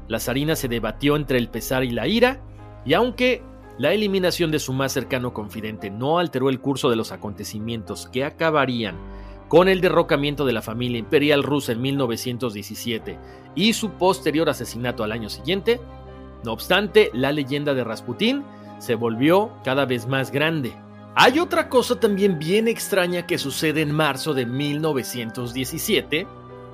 La 0.07 0.21
zarina 0.21 0.55
se 0.55 0.69
debatió 0.69 1.17
entre 1.17 1.39
el 1.39 1.49
pesar 1.49 1.83
y 1.83 1.93
la 1.93 2.07
ira, 2.07 2.43
y 2.85 2.93
aunque 2.93 3.43
la 3.79 3.95
eliminación 3.95 4.51
de 4.51 4.59
su 4.59 4.75
más 4.75 4.93
cercano 4.93 5.33
confidente 5.33 5.89
no 5.89 6.19
alteró 6.19 6.51
el 6.51 6.61
curso 6.61 6.91
de 6.91 6.97
los 6.97 7.11
acontecimientos 7.11 8.07
que 8.07 8.25
acabarían 8.25 8.99
con 9.51 9.69
el 9.69 9.81
derrocamiento 9.81 10.47
de 10.47 10.53
la 10.53 10.63
familia 10.63 11.01
imperial 11.01 11.43
rusa 11.43 11.73
en 11.73 11.83
1917 11.83 13.19
y 13.57 13.73
su 13.73 13.91
posterior 13.91 14.49
asesinato 14.49 15.03
al 15.03 15.11
año 15.11 15.29
siguiente. 15.29 15.81
No 16.45 16.53
obstante, 16.53 17.11
la 17.15 17.33
leyenda 17.33 17.75
de 17.75 17.83
Rasputín 17.83 18.45
se 18.79 18.95
volvió 18.95 19.51
cada 19.65 19.87
vez 19.87 20.07
más 20.07 20.31
grande. 20.31 20.73
Hay 21.17 21.41
otra 21.41 21.69
cosa 21.69 21.99
también 21.99 22.39
bien 22.39 22.69
extraña 22.69 23.27
que 23.27 23.39
sucede 23.39 23.83
en 23.83 23.91
marzo 23.91 24.35
de 24.35 24.47
1917, 24.47 26.29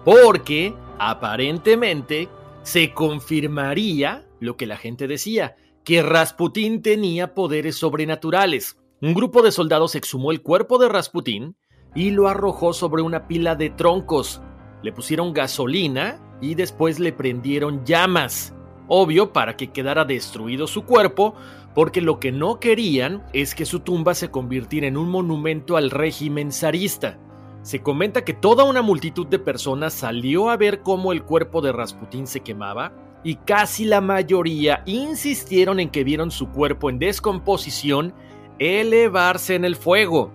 porque 0.04 0.74
aparentemente 0.98 2.28
se 2.62 2.92
confirmaría 2.92 4.26
lo 4.38 4.58
que 4.58 4.66
la 4.66 4.76
gente 4.76 5.08
decía, 5.08 5.56
que 5.82 6.02
Rasputín 6.02 6.82
tenía 6.82 7.32
poderes 7.32 7.76
sobrenaturales. 7.76 8.76
Un 9.00 9.14
grupo 9.14 9.40
de 9.40 9.50
soldados 9.50 9.94
exhumó 9.94 10.30
el 10.30 10.42
cuerpo 10.42 10.76
de 10.76 10.90
Rasputín 10.90 11.56
y 11.96 12.11
lo 12.11 12.28
arrojó 12.28 12.72
sobre 12.72 13.02
una 13.02 13.26
pila 13.26 13.56
de 13.56 13.70
troncos. 13.70 14.40
Le 14.82 14.92
pusieron 14.92 15.32
gasolina 15.32 16.20
y 16.40 16.54
después 16.54 17.00
le 17.00 17.12
prendieron 17.12 17.85
llamas. 17.85 18.54
Obvio 18.87 19.32
para 19.32 19.56
que 19.56 19.72
quedara 19.72 20.04
destruido 20.04 20.68
su 20.68 20.85
cuerpo, 20.85 21.35
porque 21.74 22.00
lo 22.00 22.20
que 22.20 22.30
no 22.30 22.61
querían 22.61 23.24
es 23.32 23.54
que 23.54 23.66
su 23.66 23.80
tumba 23.80 24.14
se 24.14 24.30
convirtiera 24.30 24.87
en 24.87 24.96
un 24.96 25.11
monumento 25.11 25.76
al 25.76 25.90
régimen 25.90 26.52
zarista. 26.52 27.18
Se 27.62 27.82
comenta 27.82 28.24
que 28.24 28.35
toda 28.35 28.62
una 28.62 28.82
multitud 28.82 29.26
de 29.26 29.40
personas 29.40 29.92
salió 29.92 30.50
a 30.50 30.56
ver 30.56 30.82
cómo 30.82 31.12
el 31.12 31.24
cuerpo 31.24 31.62
de 31.62 31.72
Rasputín 31.72 32.28
se 32.28 32.40
quemaba 32.40 32.92
y 33.24 33.35
casi 33.37 33.85
la 33.87 34.00
mayoría 34.00 34.85
insistieron 34.87 35.80
en 35.80 35.90
que 35.90 36.04
vieron 36.04 36.30
su 36.30 36.50
cuerpo 36.50 36.90
en 36.90 37.00
descomposición 37.00 38.14
elevarse 38.61 39.56
en 39.56 39.64
el 39.64 39.74
fuego. 39.74 40.30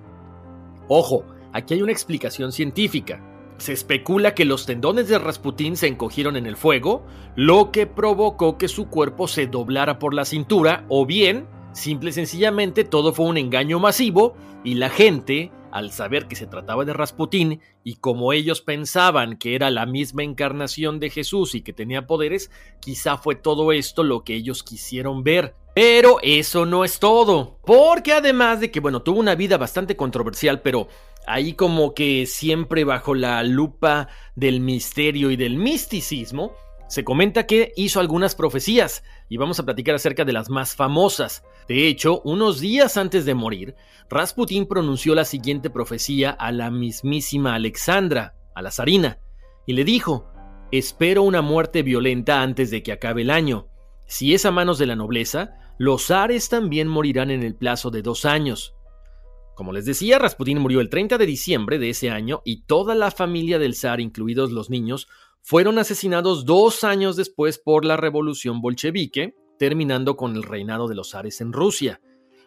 Ojo, 0.90 1.24
aquí 1.54 1.76
hay 1.76 1.82
una 1.82 1.92
explicación 1.92 2.52
científica. 2.52 3.24
Se 3.58 3.74
especula 3.74 4.34
que 4.34 4.46
los 4.46 4.66
tendones 4.66 5.08
de 5.08 5.20
Rasputín 5.20 5.78
se 5.78 5.88
encogieron 5.88 6.36
en 6.36 6.48
el 6.48 6.58
fuego, 6.58 7.06
lo 7.36 7.72
que 7.72 7.86
provocó 7.86 8.58
que 8.58 8.68
su 8.68 8.88
cuerpo 8.88 9.28
se 9.28 9.48
doblara 9.48 10.00
por 10.00 10.14
la 10.14 10.26
cintura, 10.26 10.86
o 10.90 11.06
bien, 11.06 11.48
simple 11.74 12.10
y 12.10 12.14
sencillamente, 12.14 12.84
todo 12.84 13.14
fue 13.14 13.28
un 13.28 13.38
engaño 13.38 13.80
masivo 13.80 14.36
y 14.64 14.76
la 14.76 14.90
gente 14.90 15.52
al 15.72 15.92
saber 15.92 16.28
que 16.28 16.36
se 16.36 16.48
trataba 16.48 16.86
de 16.86 16.94
Rasputín 16.94 17.62
y 17.84 17.96
como 17.96 18.34
ellos 18.34 18.62
pensaban 18.62 19.38
que 19.38 19.56
era 19.56 19.72
la 19.72 19.86
misma 19.86 20.24
encarnación 20.24 21.00
de 21.00 21.10
Jesús 21.10 21.56
y 21.56 21.62
que 21.62 21.74
tenía 21.74 22.08
poderes, 22.08 22.52
quizá 22.80 23.18
fue 23.18 23.36
todo 23.36 23.72
esto 23.72 24.04
lo 24.04 24.24
que 24.24 24.36
ellos 24.36 24.64
quisieron 24.64 25.24
ver. 25.24 25.56
Pero 25.74 26.18
eso 26.22 26.66
no 26.66 26.84
es 26.84 27.00
todo, 27.00 27.58
porque 27.66 28.12
además 28.12 28.60
de 28.60 28.72
que, 28.72 28.82
bueno, 28.82 29.04
tuvo 29.04 29.22
una 29.22 29.36
vida 29.36 29.58
bastante 29.58 29.96
controversial, 29.96 30.62
pero 30.62 30.90
ahí 31.28 31.54
como 31.54 31.94
que 31.94 32.26
siempre 32.26 32.84
bajo 32.84 33.16
la 33.16 33.44
lupa 33.44 34.10
del 34.36 34.60
misterio 34.60 35.32
y 35.32 35.36
del 35.36 35.58
misticismo, 35.58 36.54
se 36.88 37.06
comenta 37.06 37.48
que 37.48 37.72
hizo 37.78 38.02
algunas 38.02 38.36
profecías 38.36 39.04
y 39.30 39.38
vamos 39.38 39.60
a 39.60 39.64
platicar 39.64 39.96
acerca 39.96 40.26
de 40.26 40.34
las 40.34 40.50
más 40.50 40.76
famosas. 40.76 41.44
De 41.70 41.88
hecho, 41.88 42.22
unos 42.26 42.60
días 42.60 42.98
antes 42.98 43.24
de 43.24 43.34
morir, 43.34 43.76
Rasputín 44.10 44.66
pronunció 44.66 45.16
la 45.16 45.24
siguiente 45.24 45.70
profecía 45.70 46.32
a 46.32 46.52
la 46.52 46.70
mismísima 46.70 47.56
Alexandra, 47.56 48.36
a 48.54 48.62
la 48.62 48.72
zarina, 48.72 49.20
y 49.66 49.72
le 49.72 49.86
dijo, 49.86 50.28
Espero 50.72 51.24
una 51.24 51.42
muerte 51.42 51.84
violenta 51.84 52.42
antes 52.42 52.72
de 52.72 52.84
que 52.84 52.92
acabe 52.92 53.22
el 53.22 53.30
año. 53.30 53.68
Si 54.06 54.34
es 54.34 54.46
a 54.46 54.52
manos 54.52 54.78
de 54.78 54.86
la 54.86 54.98
nobleza, 54.98 55.56
los 55.78 56.08
zares 56.08 56.50
también 56.50 56.90
morirán 56.90 57.32
en 57.32 57.44
el 57.44 57.56
plazo 57.56 57.90
de 57.90 58.02
dos 58.02 58.26
años. 58.26 58.76
Como 59.56 59.74
les 59.74 59.86
decía, 59.86 60.20
Rasputín 60.20 60.60
murió 60.60 60.82
el 60.82 60.90
30 60.90 61.18
de 61.18 61.26
diciembre 61.26 61.78
de 61.78 61.90
ese 61.90 62.10
año 62.10 62.42
y 62.46 62.64
toda 62.64 62.96
la 62.96 63.12
familia 63.12 63.60
del 63.60 63.76
zar, 63.76 64.00
incluidos 64.00 64.52
los 64.52 64.70
niños, 64.70 65.08
fueron 65.42 65.80
asesinados 65.80 66.46
dos 66.46 66.84
años 66.84 67.16
después 67.16 67.58
por 67.58 67.86
la 67.86 67.98
revolución 67.98 68.62
bolchevique, 68.62 69.36
terminando 69.58 70.16
con 70.16 70.36
el 70.36 70.44
reinado 70.44 70.88
de 70.88 70.96
los 70.96 71.12
zares 71.12 71.42
en 71.42 71.54
Rusia. 71.54 72.02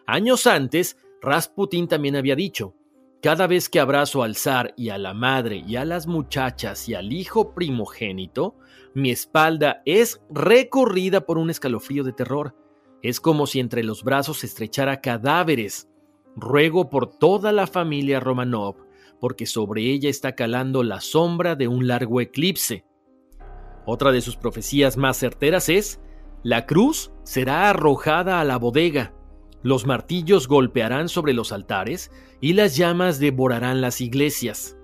Años 0.05 0.47
antes, 0.47 0.97
Rasputín 1.21 1.87
también 1.87 2.15
había 2.15 2.35
dicho, 2.35 2.75
cada 3.25 3.47
vez 3.47 3.69
que 3.69 3.79
abrazo 3.79 4.21
al 4.21 4.35
zar 4.35 4.75
y 4.77 4.89
a 4.89 4.99
la 4.99 5.15
madre 5.15 5.63
y 5.67 5.77
a 5.77 5.85
las 5.85 6.05
muchachas 6.05 6.87
y 6.87 6.93
al 6.93 7.11
hijo 7.11 7.55
primogénito, 7.55 8.55
mi 8.93 9.09
espalda 9.09 9.81
es 9.85 10.21
recorrida 10.29 11.25
por 11.25 11.39
un 11.39 11.49
escalofrío 11.49 12.03
de 12.03 12.13
terror. 12.13 12.55
Es 13.01 13.19
como 13.19 13.47
si 13.47 13.59
entre 13.59 13.83
los 13.83 14.03
brazos 14.03 14.43
estrechara 14.43 15.01
cadáveres. 15.01 15.89
Ruego 16.35 16.89
por 16.89 17.17
toda 17.17 17.51
la 17.51 17.67
familia 17.67 18.19
Romanov, 18.19 18.75
porque 19.19 19.45
sobre 19.45 19.83
ella 19.83 20.09
está 20.09 20.35
calando 20.35 20.83
la 20.83 21.01
sombra 21.01 21.55
de 21.55 21.67
un 21.67 21.87
largo 21.87 22.21
eclipse. 22.21 22.85
Otra 23.85 24.11
de 24.11 24.21
sus 24.21 24.35
profecías 24.35 24.97
más 24.97 25.17
certeras 25.17 25.69
es, 25.69 26.01
la 26.43 26.65
cruz 26.65 27.11
será 27.23 27.69
arrojada 27.69 28.39
a 28.39 28.43
la 28.43 28.57
bodega, 28.57 29.13
los 29.65 29.87
martillos 29.87 30.47
golpearán 30.47 31.09
sobre 31.09 31.33
los 31.33 31.51
altares 31.51 32.11
y 32.39 32.53
las 32.53 32.77
llamas 32.77 33.19
devorarán 33.19 33.81
las 33.81 33.99
iglesias. 33.99 34.77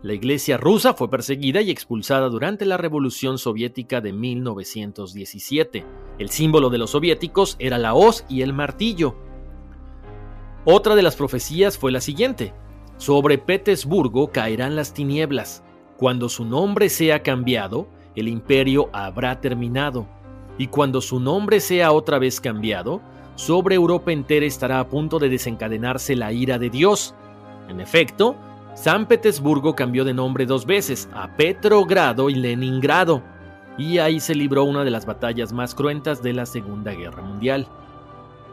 La 0.00 0.14
iglesia 0.14 0.56
rusa 0.56 0.94
fue 0.94 1.10
perseguida 1.10 1.60
y 1.60 1.72
expulsada 1.72 2.28
durante 2.28 2.66
la 2.66 2.76
Revolución 2.76 3.36
Soviética 3.36 4.00
de 4.00 4.12
1917. 4.12 5.84
El 6.20 6.28
símbolo 6.28 6.70
de 6.70 6.78
los 6.78 6.90
soviéticos 6.90 7.56
era 7.58 7.78
la 7.78 7.94
hoz 7.94 8.24
y 8.28 8.42
el 8.42 8.52
martillo, 8.52 9.16
otra 10.66 10.96
de 10.96 11.02
las 11.02 11.14
profecías 11.14 11.78
fue 11.78 11.92
la 11.92 12.00
siguiente. 12.00 12.52
Sobre 12.96 13.38
Petersburgo 13.38 14.32
caerán 14.32 14.74
las 14.74 14.92
tinieblas. 14.92 15.62
Cuando 15.96 16.28
su 16.28 16.44
nombre 16.44 16.88
sea 16.88 17.22
cambiado, 17.22 17.86
el 18.16 18.26
imperio 18.26 18.90
habrá 18.92 19.40
terminado. 19.40 20.08
Y 20.58 20.66
cuando 20.66 21.00
su 21.00 21.20
nombre 21.20 21.60
sea 21.60 21.92
otra 21.92 22.18
vez 22.18 22.40
cambiado, 22.40 23.00
sobre 23.36 23.76
Europa 23.76 24.10
entera 24.10 24.44
estará 24.44 24.80
a 24.80 24.88
punto 24.88 25.20
de 25.20 25.28
desencadenarse 25.28 26.16
la 26.16 26.32
ira 26.32 26.58
de 26.58 26.68
Dios. 26.68 27.14
En 27.68 27.80
efecto, 27.80 28.34
San 28.74 29.06
Petersburgo 29.06 29.76
cambió 29.76 30.04
de 30.04 30.14
nombre 30.14 30.46
dos 30.46 30.66
veces, 30.66 31.08
a 31.14 31.36
Petrogrado 31.36 32.28
y 32.28 32.34
Leningrado, 32.34 33.22
y 33.78 33.98
ahí 33.98 34.18
se 34.18 34.34
libró 34.34 34.64
una 34.64 34.82
de 34.82 34.90
las 34.90 35.06
batallas 35.06 35.52
más 35.52 35.76
cruentas 35.76 36.22
de 36.22 36.32
la 36.32 36.44
Segunda 36.44 36.92
Guerra 36.92 37.22
Mundial. 37.22 37.68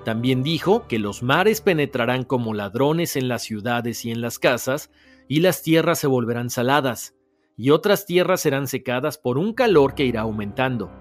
También 0.04 0.44
dijo 0.44 0.88
que 0.88 1.00
los 1.00 1.24
mares 1.24 1.62
penetrarán 1.62 2.24
como 2.24 2.54
ladrones 2.54 3.16
en 3.16 3.28
las 3.30 3.44
ciudades 3.44 4.04
y 4.04 4.12
en 4.12 4.22
las 4.22 4.38
casas, 4.38 4.92
y 5.28 5.40
las 5.40 5.62
tierras 5.64 6.00
se 6.00 6.08
volverán 6.08 6.50
saladas, 6.50 7.16
y 7.56 7.70
otras 7.70 8.06
tierras 8.06 8.42
serán 8.42 8.68
secadas 8.68 9.18
por 9.18 9.38
un 9.38 9.54
calor 9.54 9.96
que 9.96 10.06
irá 10.06 10.22
aumentando. 10.22 10.92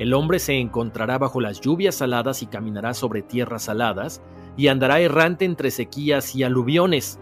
El 0.00 0.14
hombre 0.14 0.38
se 0.38 0.58
encontrará 0.58 1.18
bajo 1.18 1.40
las 1.40 1.60
lluvias 1.60 1.94
saladas 1.94 2.42
y 2.42 2.46
caminará 2.46 2.94
sobre 2.94 3.22
tierras 3.22 3.64
saladas, 3.64 4.22
y 4.56 4.68
andará 4.68 4.98
errante 5.00 5.44
entre 5.44 5.70
sequías 5.70 6.34
y 6.34 6.42
aluviones. 6.42 7.20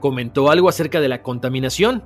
Comentó 0.00 0.50
algo 0.50 0.68
acerca 0.68 1.00
de 1.00 1.08
la 1.08 1.22
contaminación. 1.22 2.02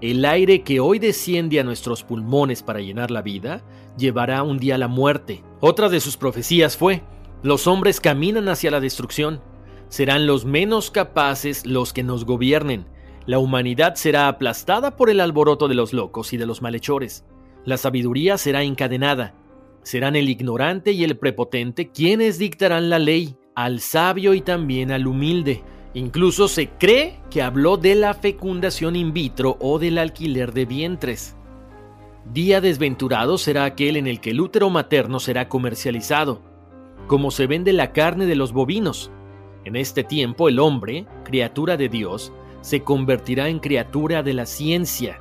El 0.00 0.24
aire 0.24 0.62
que 0.62 0.80
hoy 0.80 0.98
desciende 0.98 1.60
a 1.60 1.64
nuestros 1.64 2.02
pulmones 2.02 2.62
para 2.62 2.80
llenar 2.80 3.10
la 3.10 3.22
vida, 3.22 3.62
llevará 3.96 4.42
un 4.42 4.58
día 4.58 4.76
la 4.76 4.88
muerte. 4.88 5.44
Otra 5.60 5.88
de 5.88 6.00
sus 6.00 6.16
profecías 6.16 6.76
fue, 6.76 7.02
los 7.42 7.66
hombres 7.66 8.00
caminan 8.00 8.48
hacia 8.48 8.70
la 8.70 8.80
destrucción. 8.80 9.40
Serán 9.88 10.26
los 10.26 10.44
menos 10.44 10.90
capaces 10.90 11.66
los 11.66 11.92
que 11.92 12.04
nos 12.04 12.24
gobiernen. 12.24 12.86
La 13.26 13.40
humanidad 13.40 13.96
será 13.96 14.28
aplastada 14.28 14.96
por 14.96 15.10
el 15.10 15.20
alboroto 15.20 15.66
de 15.66 15.74
los 15.74 15.92
locos 15.92 16.32
y 16.32 16.36
de 16.36 16.46
los 16.46 16.62
malhechores. 16.62 17.24
La 17.64 17.76
sabiduría 17.76 18.38
será 18.38 18.62
encadenada. 18.62 19.34
Serán 19.82 20.14
el 20.14 20.28
ignorante 20.28 20.92
y 20.92 21.02
el 21.02 21.16
prepotente 21.16 21.90
quienes 21.90 22.38
dictarán 22.38 22.88
la 22.88 23.00
ley, 23.00 23.36
al 23.56 23.80
sabio 23.80 24.34
y 24.34 24.40
también 24.40 24.92
al 24.92 25.08
humilde. 25.08 25.62
Incluso 25.94 26.46
se 26.46 26.68
cree 26.68 27.18
que 27.28 27.42
habló 27.42 27.76
de 27.76 27.96
la 27.96 28.14
fecundación 28.14 28.94
in 28.94 29.12
vitro 29.12 29.56
o 29.60 29.80
del 29.80 29.98
alquiler 29.98 30.52
de 30.52 30.64
vientres. 30.64 31.34
Día 32.32 32.60
desventurado 32.60 33.36
será 33.36 33.64
aquel 33.64 33.96
en 33.96 34.06
el 34.06 34.20
que 34.20 34.30
el 34.30 34.40
útero 34.40 34.70
materno 34.70 35.18
será 35.18 35.48
comercializado 35.48 36.51
como 37.06 37.30
se 37.30 37.46
vende 37.46 37.72
la 37.72 37.92
carne 37.92 38.26
de 38.26 38.36
los 38.36 38.52
bovinos. 38.52 39.10
En 39.64 39.76
este 39.76 40.04
tiempo 40.04 40.48
el 40.48 40.58
hombre, 40.58 41.06
criatura 41.24 41.76
de 41.76 41.88
Dios, 41.88 42.32
se 42.62 42.82
convertirá 42.82 43.48
en 43.48 43.58
criatura 43.58 44.22
de 44.22 44.34
la 44.34 44.46
ciencia. 44.46 45.18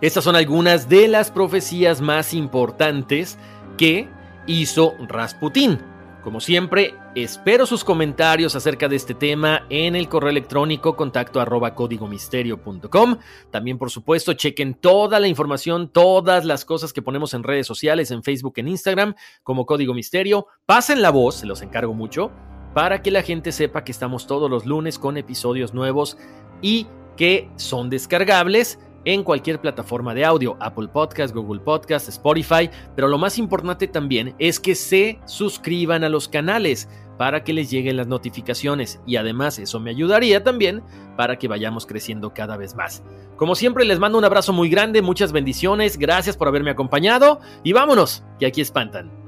Estas 0.00 0.24
son 0.24 0.36
algunas 0.36 0.88
de 0.88 1.08
las 1.08 1.30
profecías 1.30 2.00
más 2.00 2.34
importantes 2.34 3.38
que 3.76 4.08
hizo 4.46 4.94
Rasputín. 5.08 5.93
Como 6.24 6.40
siempre, 6.40 6.94
espero 7.14 7.66
sus 7.66 7.84
comentarios 7.84 8.56
acerca 8.56 8.88
de 8.88 8.96
este 8.96 9.12
tema 9.12 9.66
en 9.68 9.94
el 9.94 10.08
correo 10.08 10.30
electrónico 10.30 10.96
contacto 10.96 11.38
arroba 11.38 11.74
códigomisterio.com. 11.74 13.18
También, 13.50 13.76
por 13.76 13.90
supuesto, 13.90 14.32
chequen 14.32 14.72
toda 14.72 15.20
la 15.20 15.28
información, 15.28 15.90
todas 15.90 16.46
las 16.46 16.64
cosas 16.64 16.94
que 16.94 17.02
ponemos 17.02 17.34
en 17.34 17.42
redes 17.42 17.66
sociales, 17.66 18.10
en 18.10 18.22
Facebook, 18.22 18.54
en 18.56 18.68
Instagram, 18.68 19.14
como 19.42 19.66
Código 19.66 19.92
Misterio. 19.92 20.46
Pasen 20.64 21.02
la 21.02 21.10
voz, 21.10 21.34
se 21.34 21.46
los 21.46 21.60
encargo 21.60 21.92
mucho, 21.92 22.32
para 22.72 23.02
que 23.02 23.10
la 23.10 23.22
gente 23.22 23.52
sepa 23.52 23.84
que 23.84 23.92
estamos 23.92 24.26
todos 24.26 24.50
los 24.50 24.64
lunes 24.64 24.98
con 24.98 25.18
episodios 25.18 25.74
nuevos 25.74 26.16
y 26.62 26.86
que 27.18 27.50
son 27.56 27.90
descargables 27.90 28.78
en 29.04 29.22
cualquier 29.22 29.60
plataforma 29.60 30.14
de 30.14 30.24
audio, 30.24 30.56
Apple 30.60 30.88
Podcast, 30.88 31.34
Google 31.34 31.60
Podcast, 31.60 32.08
Spotify, 32.08 32.70
pero 32.94 33.08
lo 33.08 33.18
más 33.18 33.38
importante 33.38 33.88
también 33.88 34.34
es 34.38 34.60
que 34.60 34.74
se 34.74 35.20
suscriban 35.26 36.04
a 36.04 36.08
los 36.08 36.28
canales 36.28 36.88
para 37.18 37.44
que 37.44 37.52
les 37.52 37.70
lleguen 37.70 37.96
las 37.96 38.06
notificaciones 38.06 39.00
y 39.06 39.16
además 39.16 39.58
eso 39.58 39.80
me 39.80 39.90
ayudaría 39.90 40.42
también 40.42 40.82
para 41.16 41.38
que 41.38 41.48
vayamos 41.48 41.86
creciendo 41.86 42.34
cada 42.34 42.56
vez 42.56 42.74
más. 42.74 43.02
Como 43.36 43.54
siempre 43.54 43.84
les 43.84 43.98
mando 43.98 44.18
un 44.18 44.24
abrazo 44.24 44.52
muy 44.52 44.68
grande, 44.68 45.02
muchas 45.02 45.32
bendiciones, 45.32 45.96
gracias 45.96 46.36
por 46.36 46.48
haberme 46.48 46.70
acompañado 46.70 47.40
y 47.62 47.72
vámonos, 47.72 48.24
que 48.38 48.46
aquí 48.46 48.60
espantan. 48.60 49.23